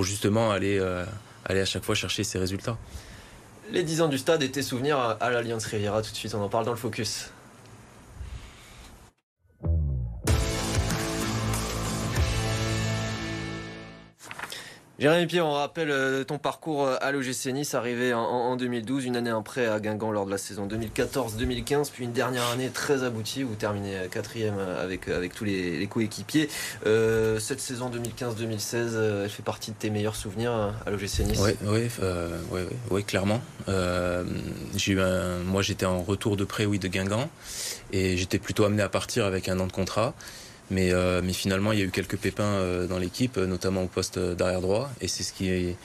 justement 0.00 0.50
aller, 0.50 0.80
à 1.44 1.64
chaque 1.64 1.84
fois 1.84 1.94
chercher 1.94 2.24
ces 2.24 2.38
résultats. 2.38 2.76
Les 3.72 3.82
10 3.82 4.02
ans 4.02 4.08
du 4.08 4.18
stade 4.18 4.42
étaient 4.42 4.62
souvenirs 4.62 5.16
à 5.20 5.30
l'Alliance 5.30 5.66
Riviera. 5.66 6.02
Tout 6.02 6.10
de 6.10 6.16
suite, 6.16 6.34
on 6.34 6.42
en 6.42 6.48
parle 6.48 6.64
dans 6.64 6.72
le 6.72 6.76
focus. 6.76 7.30
Jérémy 14.98 15.26
Pierre, 15.26 15.44
on 15.44 15.52
rappelle 15.52 15.90
euh, 15.90 16.24
ton 16.24 16.38
parcours 16.38 16.86
euh, 16.86 16.96
à 17.02 17.12
l'OGC 17.12 17.52
Nice, 17.52 17.74
arrivé 17.74 18.14
en, 18.14 18.56
2012, 18.56 19.04
une 19.04 19.16
année 19.16 19.28
après 19.28 19.66
à 19.66 19.78
Guingamp 19.78 20.10
lors 20.10 20.24
de 20.24 20.30
la 20.30 20.38
saison 20.38 20.66
2014-2015, 20.66 21.90
puis 21.92 22.04
une 22.04 22.12
dernière 22.12 22.48
année 22.48 22.70
très 22.70 23.04
aboutie, 23.04 23.44
où 23.44 23.48
vous 23.48 23.54
terminez 23.56 23.94
euh, 23.94 24.08
quatrième 24.08 24.58
avec, 24.58 25.10
tous 25.34 25.44
les, 25.44 25.86
coéquipiers. 25.86 26.48
cette 26.82 27.60
saison 27.60 27.90
2015-2016, 27.90 29.24
elle 29.24 29.28
fait 29.28 29.42
partie 29.42 29.70
de 29.70 29.76
tes 29.76 29.90
meilleurs 29.90 30.16
souvenirs 30.16 30.72
à 30.86 30.90
l'OGC 30.90 31.20
Nice? 31.20 31.40
Oui, 31.42 31.88
oui, 32.50 32.60
oui, 32.90 33.04
clairement. 33.04 33.42
j'ai 33.68 34.92
eu 34.92 34.98
moi, 35.44 35.60
j'étais 35.60 35.86
en 35.86 36.02
retour 36.02 36.38
de 36.38 36.44
prêt 36.44 36.64
oui, 36.64 36.78
de 36.78 36.88
Guingamp, 36.88 37.28
et 37.92 38.16
j'étais 38.16 38.38
plutôt 38.38 38.64
amené 38.64 38.82
à 38.82 38.88
partir 38.88 39.26
avec 39.26 39.50
un 39.50 39.60
an 39.60 39.66
de 39.66 39.72
contrat. 39.72 40.14
Mais, 40.70 40.92
euh, 40.92 41.20
mais 41.22 41.32
finalement, 41.32 41.72
il 41.72 41.78
y 41.78 41.82
a 41.82 41.84
eu 41.84 41.90
quelques 41.90 42.16
pépins 42.16 42.44
euh, 42.44 42.86
dans 42.86 42.98
l'équipe, 42.98 43.36
notamment 43.36 43.84
au 43.84 43.86
poste 43.86 44.18
d'arrière 44.18 44.60
droit. 44.60 44.90
Et 45.00 45.08
c'est 45.08 45.22
ce 45.22 45.32
qui 45.32 45.76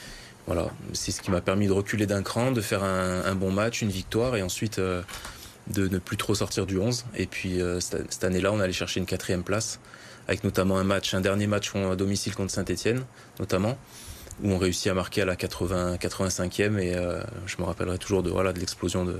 voilà, 0.47 0.71
c'est 0.93 1.11
ce 1.11 1.21
qui 1.21 1.29
m'a 1.29 1.41
permis 1.41 1.67
de 1.67 1.71
reculer 1.71 2.07
d'un 2.07 2.23
cran, 2.23 2.51
de 2.51 2.61
faire 2.61 2.83
un, 2.83 3.35
bon 3.35 3.51
match, 3.51 3.83
une 3.83 3.91
victoire, 3.91 4.35
et 4.35 4.41
ensuite 4.41 4.79
euh, 4.79 5.03
de 5.67 5.87
ne 5.87 5.99
plus 5.99 6.17
trop 6.17 6.33
sortir 6.33 6.65
du 6.65 6.79
11. 6.79 7.05
Et 7.15 7.27
puis 7.27 7.59
cette, 7.79 8.23
année-là, 8.23 8.51
on 8.51 8.59
allait 8.59 8.73
chercher 8.73 8.99
une 8.99 9.05
quatrième 9.05 9.43
place, 9.43 9.79
avec 10.27 10.43
notamment 10.43 10.77
un 10.79 10.83
match, 10.83 11.13
un 11.13 11.21
dernier 11.21 11.45
match 11.45 11.71
à 11.75 11.95
domicile 11.95 12.33
contre 12.33 12.51
Saint-Etienne, 12.51 13.03
notamment, 13.39 13.77
où 14.43 14.51
on 14.51 14.57
réussit 14.57 14.87
à 14.87 14.93
marquer 14.93 15.21
à 15.21 15.25
la 15.25 15.35
80, 15.35 15.95
85e. 15.95 16.77
Et 16.79 16.93
je 17.45 17.55
me 17.59 17.63
rappellerai 17.63 17.97
toujours 17.97 18.23
de, 18.23 18.29
voilà, 18.29 18.53
de 18.53 18.59
l'explosion 18.59 19.05
de, 19.05 19.19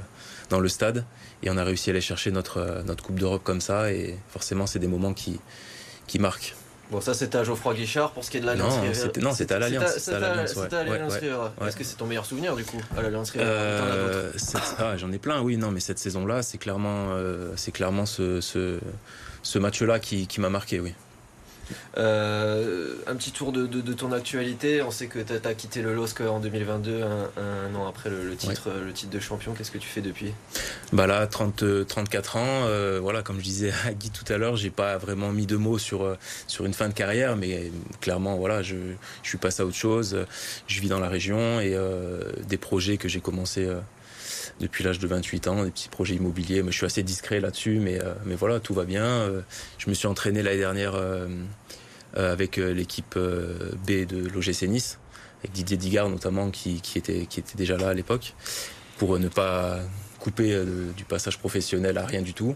dans 0.52 0.60
le 0.60 0.70
stade. 0.70 1.06
Et 1.42 1.50
on 1.50 1.58
a 1.58 1.64
réussi 1.64 1.90
à 1.90 1.92
aller 1.94 2.02
chercher 2.02 2.30
notre, 2.30 2.58
euh, 2.58 2.84
notre 2.84 3.04
Coupe 3.04 3.20
d'Europe 3.20 3.42
comme 3.44 3.62
ça. 3.62 3.92
Et 3.92 4.18
forcément, 4.30 4.68
c'est 4.68 4.80
des 4.80 4.88
moments 4.88 5.14
qui, 5.14 5.40
qui 6.06 6.20
marquent. 6.20 6.56
Bon, 6.92 7.00
ça 7.00 7.14
c'était 7.14 7.38
à 7.38 7.46
Geoffroy 7.46 7.74
Guichard 7.74 8.12
pour 8.12 8.26
ce 8.26 8.30
qui 8.30 8.36
est 8.36 8.42
de 8.42 8.46
l'Alliance 8.46 8.76
Non, 9.22 9.34
c'était 9.34 9.54
à 9.54 9.60
l'Alliance. 9.60 9.92
C'était 9.98 10.18
à 10.18 10.20
l'Alliance 10.20 11.16
Est-ce 11.66 11.78
que 11.78 11.86
c'est 11.86 11.96
ton 11.96 12.06
meilleur 12.06 12.26
souvenir 12.26 12.54
du 12.54 12.66
coup 12.66 12.82
à 12.98 13.02
l'Alliance 13.02 13.32
euh, 13.38 14.30
ah, 14.78 14.98
J'en 14.98 15.10
ai 15.14 15.18
plein, 15.18 15.42
oui. 15.42 15.56
Non, 15.56 15.72
mais 15.72 15.80
cette 15.80 16.00
saison-là, 16.00 16.44
c'est 16.44 16.58
clairement, 16.58 17.12
euh, 17.12 17.54
c'est 17.56 17.72
clairement 17.72 18.06
ce, 18.06 18.42
ce, 18.42 18.80
ce 19.42 19.58
match-là 19.58 20.00
qui, 20.00 20.28
qui 20.28 20.42
m'a 20.42 20.50
marqué, 20.50 20.82
oui. 20.82 20.94
Euh, 21.97 22.95
un 23.08 23.15
petit 23.15 23.32
tour 23.32 23.52
de, 23.52 23.93
ton 23.93 24.12
actualité. 24.12 24.82
On 24.82 24.91
sait 24.91 25.08
que 25.08 25.19
tu 25.19 25.34
as, 25.34 25.54
quitté 25.54 25.82
le 25.82 25.93
LOSC 25.93 26.21
en 26.21 26.39
2022, 26.39 27.02
un, 27.04 27.76
an 27.76 27.88
après 27.88 28.10
le, 28.10 28.36
titre, 28.36 28.69
le 28.84 28.91
titre 28.93 29.12
de 29.12 29.19
champion. 29.19 29.54
Qu'est-ce 29.54 29.71
que 29.71 29.78
tu 29.78 29.88
fais 29.88 30.02
depuis? 30.02 30.34
Bah 30.93 31.08
Là, 31.08 31.28
30, 31.28 31.86
34 31.88 32.38
ans. 32.38 32.41
Euh, 32.45 33.00
voilà, 33.02 33.21
comme 33.21 33.39
je 33.39 33.43
disais 33.43 33.74
à 33.86 33.93
Guy 33.93 34.10
tout 34.10 34.32
à 34.32 34.38
l'heure, 34.38 34.56
j'ai 34.56 34.69
pas 34.69 34.97
vraiment 34.97 35.32
mis 35.32 35.45
de 35.45 35.58
mots 35.58 35.78
sur, 35.78 36.04
euh, 36.04 36.17
sur 36.47 36.65
une 36.65 36.74
fin 36.74 36.88
de 36.88 36.93
carrière, 36.93 37.36
mais 37.36 37.71
clairement, 38.00 38.36
voilà, 38.38 38.62
je, 38.62 38.76
je 39.24 39.30
suis 39.30 39.38
passé 39.38 39.62
à 39.62 39.65
autre 39.65 39.76
chose. 39.76 40.26
Je 40.67 40.82
vis 40.82 40.89
dans 40.89 41.00
la 41.00 41.10
région 41.10 41.60
et 41.60 41.76
des 42.47 42.58
projets 42.58 42.97
que 42.97 43.08
j'ai 43.08 43.19
commencé 43.19 43.67
depuis 44.60 44.84
l'âge 44.84 45.00
de 45.00 45.08
28 45.08 45.48
ans, 45.48 45.64
des 45.64 45.72
petits 45.72 45.90
projets 45.90 46.16
immobiliers. 46.16 46.64
Mais 46.64 46.72
je 46.72 46.78
suis 46.78 46.86
assez 46.86 47.04
discret 47.04 47.40
là-dessus, 47.40 47.80
mais, 47.80 48.00
mais 48.26 48.36
voilà, 48.36 48.60
tout 48.60 48.74
va 48.74 48.86
bien. 48.86 49.30
Je 49.78 49.90
me 49.90 49.94
suis 49.94 50.08
entraîné 50.08 50.44
l'année 50.44 50.58
dernière 50.58 50.96
euh, 52.18 52.34
avec 52.34 52.58
euh, 52.58 52.74
l'équipe 52.74 53.14
euh, 53.16 53.72
B 53.88 54.06
de 54.06 54.28
l'OGC 54.28 54.64
Nice, 54.64 55.00
avec 55.40 55.54
Didier 55.54 55.78
Digard 55.78 56.10
notamment 56.10 56.50
qui, 56.50 56.82
était, 56.96 57.26
qui 57.26 57.40
était 57.40 57.56
déjà 57.56 57.78
là 57.78 57.90
à 57.90 57.94
l'époque, 57.94 58.34
pour 58.98 59.18
ne 59.18 59.30
pas 59.30 59.80
couper 60.20 60.62
du 60.96 61.04
passage 61.06 61.40
professionnel 61.40 61.98
à 61.98 62.06
rien 62.06 62.22
du 62.22 62.34
tout. 62.34 62.56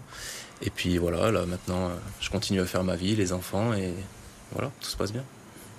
Et 0.61 0.69
puis 0.69 0.97
voilà, 0.97 1.31
là 1.31 1.45
maintenant, 1.45 1.89
je 2.19 2.29
continue 2.29 2.59
à 2.59 2.65
faire 2.65 2.83
ma 2.83 2.95
vie, 2.95 3.15
les 3.15 3.33
enfants, 3.33 3.73
et 3.73 3.93
voilà, 4.51 4.71
tout 4.81 4.89
se 4.89 4.97
passe 4.97 5.13
bien. 5.13 5.23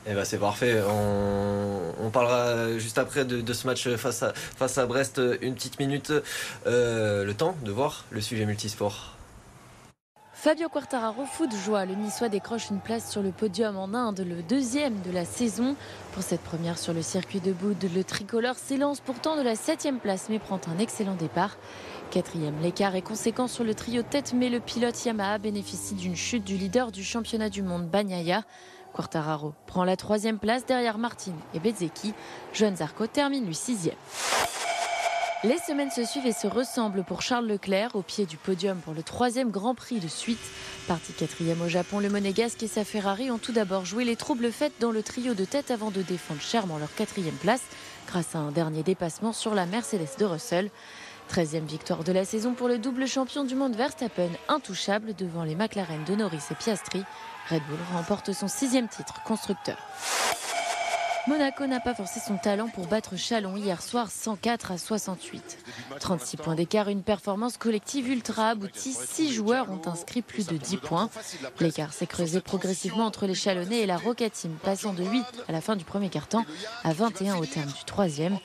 Eh 0.09 0.15
ben 0.15 0.25
c'est 0.25 0.39
parfait. 0.39 0.81
On, 0.89 2.11
parlera 2.11 2.79
juste 2.79 2.99
après 2.99 3.25
de, 3.25 3.53
ce 3.53 3.67
match 3.67 3.89
face 3.97 4.79
à, 4.79 4.87
Brest. 4.87 5.21
Une 5.43 5.55
petite 5.55 5.79
minute. 5.81 6.13
le 6.65 7.33
temps 7.33 7.57
de 7.65 7.73
voir 7.73 8.05
le 8.11 8.21
sujet 8.21 8.47
multisport. 8.47 9.17
Fabio 10.47 10.69
Quartararo 10.69 11.25
foot 11.25 11.51
joie. 11.65 11.87
Le 11.87 11.95
Niçois 11.95 12.29
décroche 12.29 12.71
une 12.71 12.79
place 12.79 13.11
sur 13.11 13.21
le 13.21 13.33
podium 13.33 13.77
en 13.77 13.95
Inde, 13.95 14.25
le 14.25 14.43
deuxième 14.43 15.01
de 15.01 15.11
la 15.11 15.25
saison. 15.25 15.75
Pour 16.13 16.23
cette 16.23 16.43
première 16.43 16.79
sur 16.79 16.93
le 16.93 17.03
circuit 17.03 17.41
de 17.41 17.53
Boud, 17.53 17.85
le 17.93 18.05
tricolore 18.05 18.55
s'élance 18.55 19.01
pourtant 19.01 19.37
de 19.37 19.43
la 19.43 19.57
septième 19.57 19.99
place 19.99 20.27
mais 20.29 20.39
prend 20.39 20.61
un 20.69 20.79
excellent 20.79 21.17
départ. 21.17 21.57
Quatrième, 22.13 22.55
l'écart 22.63 22.95
est 22.95 23.03
conséquent 23.03 23.49
sur 23.49 23.65
le 23.65 23.75
trio 23.75 24.03
tête 24.03 24.35
mais 24.37 24.49
le 24.49 24.61
pilote 24.61 25.05
Yamaha 25.05 25.39
bénéficie 25.39 25.95
d'une 25.95 26.15
chute 26.15 26.45
du 26.45 26.57
leader 26.57 26.93
du 26.93 27.03
championnat 27.03 27.51
du 27.51 27.63
monde, 27.63 27.89
Bagnaia. 27.89 28.45
Quartararo 28.97 29.53
prend 29.67 29.85
la 29.85 29.95
troisième 29.95 30.39
place 30.39 30.65
derrière 30.65 30.97
Martin 30.97 31.35
et 31.53 31.61
Bezzecchi. 31.61 32.15
Joan 32.55 32.75
Zarco 32.77 33.07
termine 33.07 33.45
lui 33.45 33.55
sixième. 33.55 33.95
Les 35.45 35.59
semaines 35.59 35.91
se 35.91 36.03
suivent 36.03 36.27
et 36.27 36.33
se 36.33 36.47
ressemblent 36.47 37.05
pour 37.05 37.21
Charles 37.21 37.47
Leclerc 37.47 37.95
au 37.95 38.01
pied 38.01 38.25
du 38.25 38.39
podium 38.39 38.79
pour 38.79 38.95
le 38.95 39.03
troisième 39.03 39.51
Grand 39.51 39.75
Prix 39.75 40.01
de 40.01 40.09
suite. 40.09 40.41
Parti 40.89 41.13
quatrième 41.13 41.61
au 41.61 41.69
Japon, 41.69 42.01
le 42.01 42.09
Monégasque 42.09 42.63
et 42.63 42.69
sa 42.69 42.85
Ferrari 42.85 43.31
ont 43.31 43.37
tout 43.37 43.53
d'abord 43.53 43.85
joué 43.85 44.05
les 44.05 44.17
troubles 44.17 44.51
faits 44.51 44.73
dans 44.81 44.93
le 44.93 45.03
trio 45.03 45.35
de 45.35 45.45
tête 45.45 45.71
avant 45.71 45.91
de 45.91 46.01
défendre 46.01 46.41
chèrement 46.41 46.79
leur 46.79 46.93
quatrième 46.95 47.35
place 47.35 47.63
grâce 48.07 48.35
à 48.35 48.39
un 48.39 48.51
dernier 48.51 48.83
dépassement 48.83 49.35
sur 49.35 49.55
la 49.55 49.67
Mercedes 49.67 50.17
de 50.19 50.25
Russell. 50.25 50.71
Treizième 51.29 51.67
victoire 51.67 52.05
de 52.05 52.13
la 52.13 52.25
saison 52.25 52.55
pour 52.55 52.69
le 52.69 52.79
double 52.79 53.07
champion 53.07 53.45
du 53.45 53.55
monde 53.55 53.75
Verstappen, 53.75 54.31
intouchable 54.49 55.15
devant 55.15 55.45
les 55.45 55.55
McLaren 55.55 56.05
de 56.05 56.15
Norris 56.15 56.43
et 56.51 56.55
Piastri. 56.55 57.03
Red 57.51 57.63
Bull 57.69 57.79
remporte 57.93 58.33
son 58.33 58.49
sixième 58.49 58.89
titre 58.89 59.23
constructeur. 59.25 59.77
Monaco 61.27 61.67
n'a 61.67 61.81
pas 61.81 61.95
forcé 61.95 62.21
son 62.21 62.37
talent 62.37 62.69
pour 62.69 62.87
battre 62.87 63.17
Chalon 63.17 63.57
hier 63.57 63.83
soir 63.83 64.13
104 64.13 64.71
à 64.71 64.79
68. 64.79 65.59
36 65.99 66.37
points 66.37 66.55
d'écart, 66.55 66.89
une 66.89 67.03
performance 67.03 67.57
collective 67.57 68.09
ultra 68.09 68.51
aboutie. 68.51 68.93
Six 68.93 69.33
joueurs 69.33 69.69
ont 69.69 69.81
inscrit 69.89 70.23
plus 70.23 70.47
de 70.47 70.57
10 70.57 70.77
points. 70.77 71.11
L'écart 71.59 71.93
s'est 71.93 72.07
creusé 72.07 72.41
progressivement 72.41 73.07
entre 73.07 73.27
les 73.27 73.35
Chalonnais 73.35 73.81
et 73.81 73.87
la 73.87 73.97
Roca 73.97 74.31
Team, 74.31 74.57
passant 74.63 74.93
de 74.93 75.03
8 75.03 75.25
à 75.49 75.53
la 75.53 75.61
fin 75.61 75.75
du 75.75 75.85
premier 75.85 76.11
quart-temps 76.11 76.45
à 76.85 76.93
21 76.93 77.39
au 77.39 77.47
terme 77.47 77.73
du 77.73 77.85
troisième. 77.85 78.39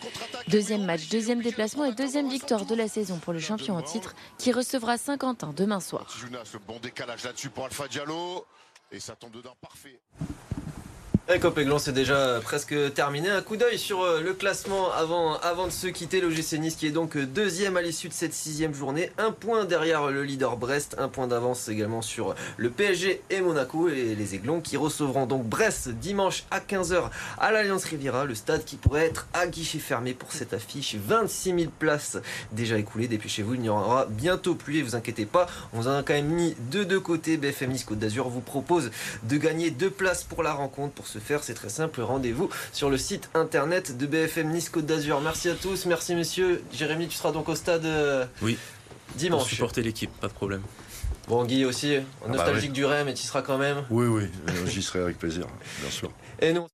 Deuxième 0.48 0.84
match, 0.84 1.08
deuxième 1.10 1.42
déplacement 1.44 1.86
et 1.86 1.94
deuxième 1.94 2.30
victoire 2.30 2.66
de 2.66 2.74
la 2.74 2.88
saison 2.88 3.18
pour 3.18 3.34
le 3.34 3.40
champion 3.40 3.78
en 3.78 3.84
titre 3.84 4.16
qui 4.40 4.52
recevra 4.52 4.98
Saint-Quentin 4.98 5.54
demain 5.56 5.80
soir. 5.82 6.08
Et 8.92 9.00
ça 9.00 9.16
tombe 9.16 9.32
dedans 9.32 9.56
parfait. 9.62 10.00
Et 11.34 11.40
Copéglon, 11.40 11.80
c'est 11.80 11.94
déjà 11.94 12.42
presque 12.44 12.76
terminé. 12.94 13.30
Un 13.30 13.42
coup 13.42 13.56
d'œil 13.56 13.80
sur 13.80 14.02
euh, 14.02 14.20
le 14.20 14.34
classement 14.34 14.92
avant, 14.92 15.38
avant 15.38 15.66
de 15.66 15.72
se 15.72 15.88
quitter. 15.88 16.20
L'OGC 16.20 16.60
Nice 16.60 16.76
qui 16.76 16.88
est 16.88 16.92
donc 16.92 17.18
deuxième 17.18 17.78
à 17.78 17.82
l'issue 17.82 18.10
de 18.10 18.14
cette 18.14 18.34
sixième 18.34 18.74
journée. 18.74 19.12
Un 19.18 19.32
point 19.32 19.64
derrière 19.64 20.08
le 20.08 20.24
leader 20.24 20.58
Brest. 20.58 20.98
Un 21.00 21.08
point 21.08 21.28
d'avance 21.28 21.70
également 21.70 22.02
sur 22.02 22.36
le 22.58 22.70
PSG 22.70 23.22
et 23.30 23.40
Monaco. 23.40 23.88
Et 23.88 24.14
les 24.14 24.36
Aiglons 24.36 24.60
qui 24.60 24.76
recevront 24.76 25.26
donc 25.26 25.46
Brest 25.46 25.88
dimanche 25.88 26.44
à 26.52 26.60
15h 26.60 27.10
à 27.38 27.52
l'Alliance 27.54 27.86
Riviera. 27.86 28.26
Le 28.26 28.36
stade 28.36 28.66
qui 28.66 28.76
pourrait 28.76 29.06
être 29.06 29.28
à 29.34 29.48
guichet 29.48 29.80
fermé 29.80 30.14
pour 30.14 30.34
cette 30.34 30.54
affiche. 30.54 30.96
26 30.96 31.56
000 31.60 31.72
places 31.80 32.18
déjà 32.52 32.78
écoulées. 32.78 33.08
Dépêchez-vous, 33.08 33.54
il 33.54 33.62
n'y 33.62 33.70
aura 33.70 34.06
bientôt 34.10 34.56
plus. 34.56 34.80
Et 34.80 34.82
vous 34.82 34.96
inquiétez 34.96 35.26
pas, 35.26 35.48
on 35.72 35.88
en 35.88 36.00
a 36.00 36.04
quand 36.04 36.14
même 36.14 36.28
mis 36.28 36.58
de 36.72 36.84
deux 36.84 37.00
côtés. 37.00 37.38
BFM 37.38 37.72
Côte 37.86 38.00
d'Azur 38.00 38.28
vous 38.28 38.42
propose 38.42 38.92
de 39.24 39.38
gagner 39.38 39.72
deux 39.72 39.92
places 39.92 40.24
pour 40.24 40.44
la 40.44 40.52
rencontre. 40.52 40.94
Pour 40.94 41.08
ce 41.08 41.21
faire, 41.22 41.44
c'est 41.44 41.54
très 41.54 41.70
simple. 41.70 42.02
Rendez-vous 42.02 42.50
sur 42.74 42.90
le 42.90 42.98
site 42.98 43.30
internet 43.34 43.98
de 43.98 44.06
BFM 44.06 44.50
Nice 44.50 44.70
Côte 44.70 44.86
d'Azur. 44.86 45.22
Merci 45.22 45.50
à 45.50 45.56
tous, 45.56 45.86
merci 45.86 46.16
messieurs. 46.16 46.64
Jérémy, 46.74 47.08
tu 47.08 47.18
seras 47.18 47.32
donc 47.32 47.50
au 47.50 47.56
stade 47.56 47.86
euh, 47.86 48.26
oui. 48.42 48.58
dimanche. 49.16 49.42
Pour 49.42 49.50
supporter 49.50 49.82
l'équipe, 49.82 50.12
pas 50.20 50.28
de 50.28 50.34
problème. 50.34 50.62
Bon, 51.28 51.46
Guy 51.46 51.66
aussi, 51.66 51.96
ah 51.96 52.02
bah 52.24 52.30
nostalgique 52.30 52.74
du 52.74 52.84
REM, 52.84 53.08
et 53.08 53.14
tu 53.14 53.24
seras 53.24 53.42
quand 53.42 53.58
même 53.58 53.86
Oui, 53.90 54.06
oui, 54.08 54.24
j'y 54.68 54.82
serai 54.82 55.00
avec 55.00 55.18
plaisir, 55.18 55.46
bien 55.82 55.92
sûr. 55.92 56.12
Et 56.40 56.52
nous 56.52 56.68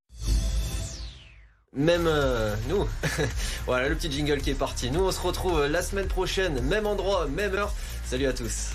même 1.73 2.07
euh, 2.07 2.55
nous, 2.69 2.87
voilà 3.67 3.87
le 3.87 3.95
petit 3.95 4.11
jingle 4.11 4.41
qui 4.41 4.49
est 4.49 4.55
parti. 4.55 4.89
Nous, 4.89 5.01
on 5.01 5.11
se 5.11 5.21
retrouve 5.21 5.67
la 5.67 5.83
semaine 5.83 6.07
prochaine, 6.07 6.59
même 6.61 6.87
endroit, 6.87 7.27
même 7.27 7.53
heure. 7.53 7.71
Salut 8.03 8.25
à 8.25 8.33
tous. 8.33 8.71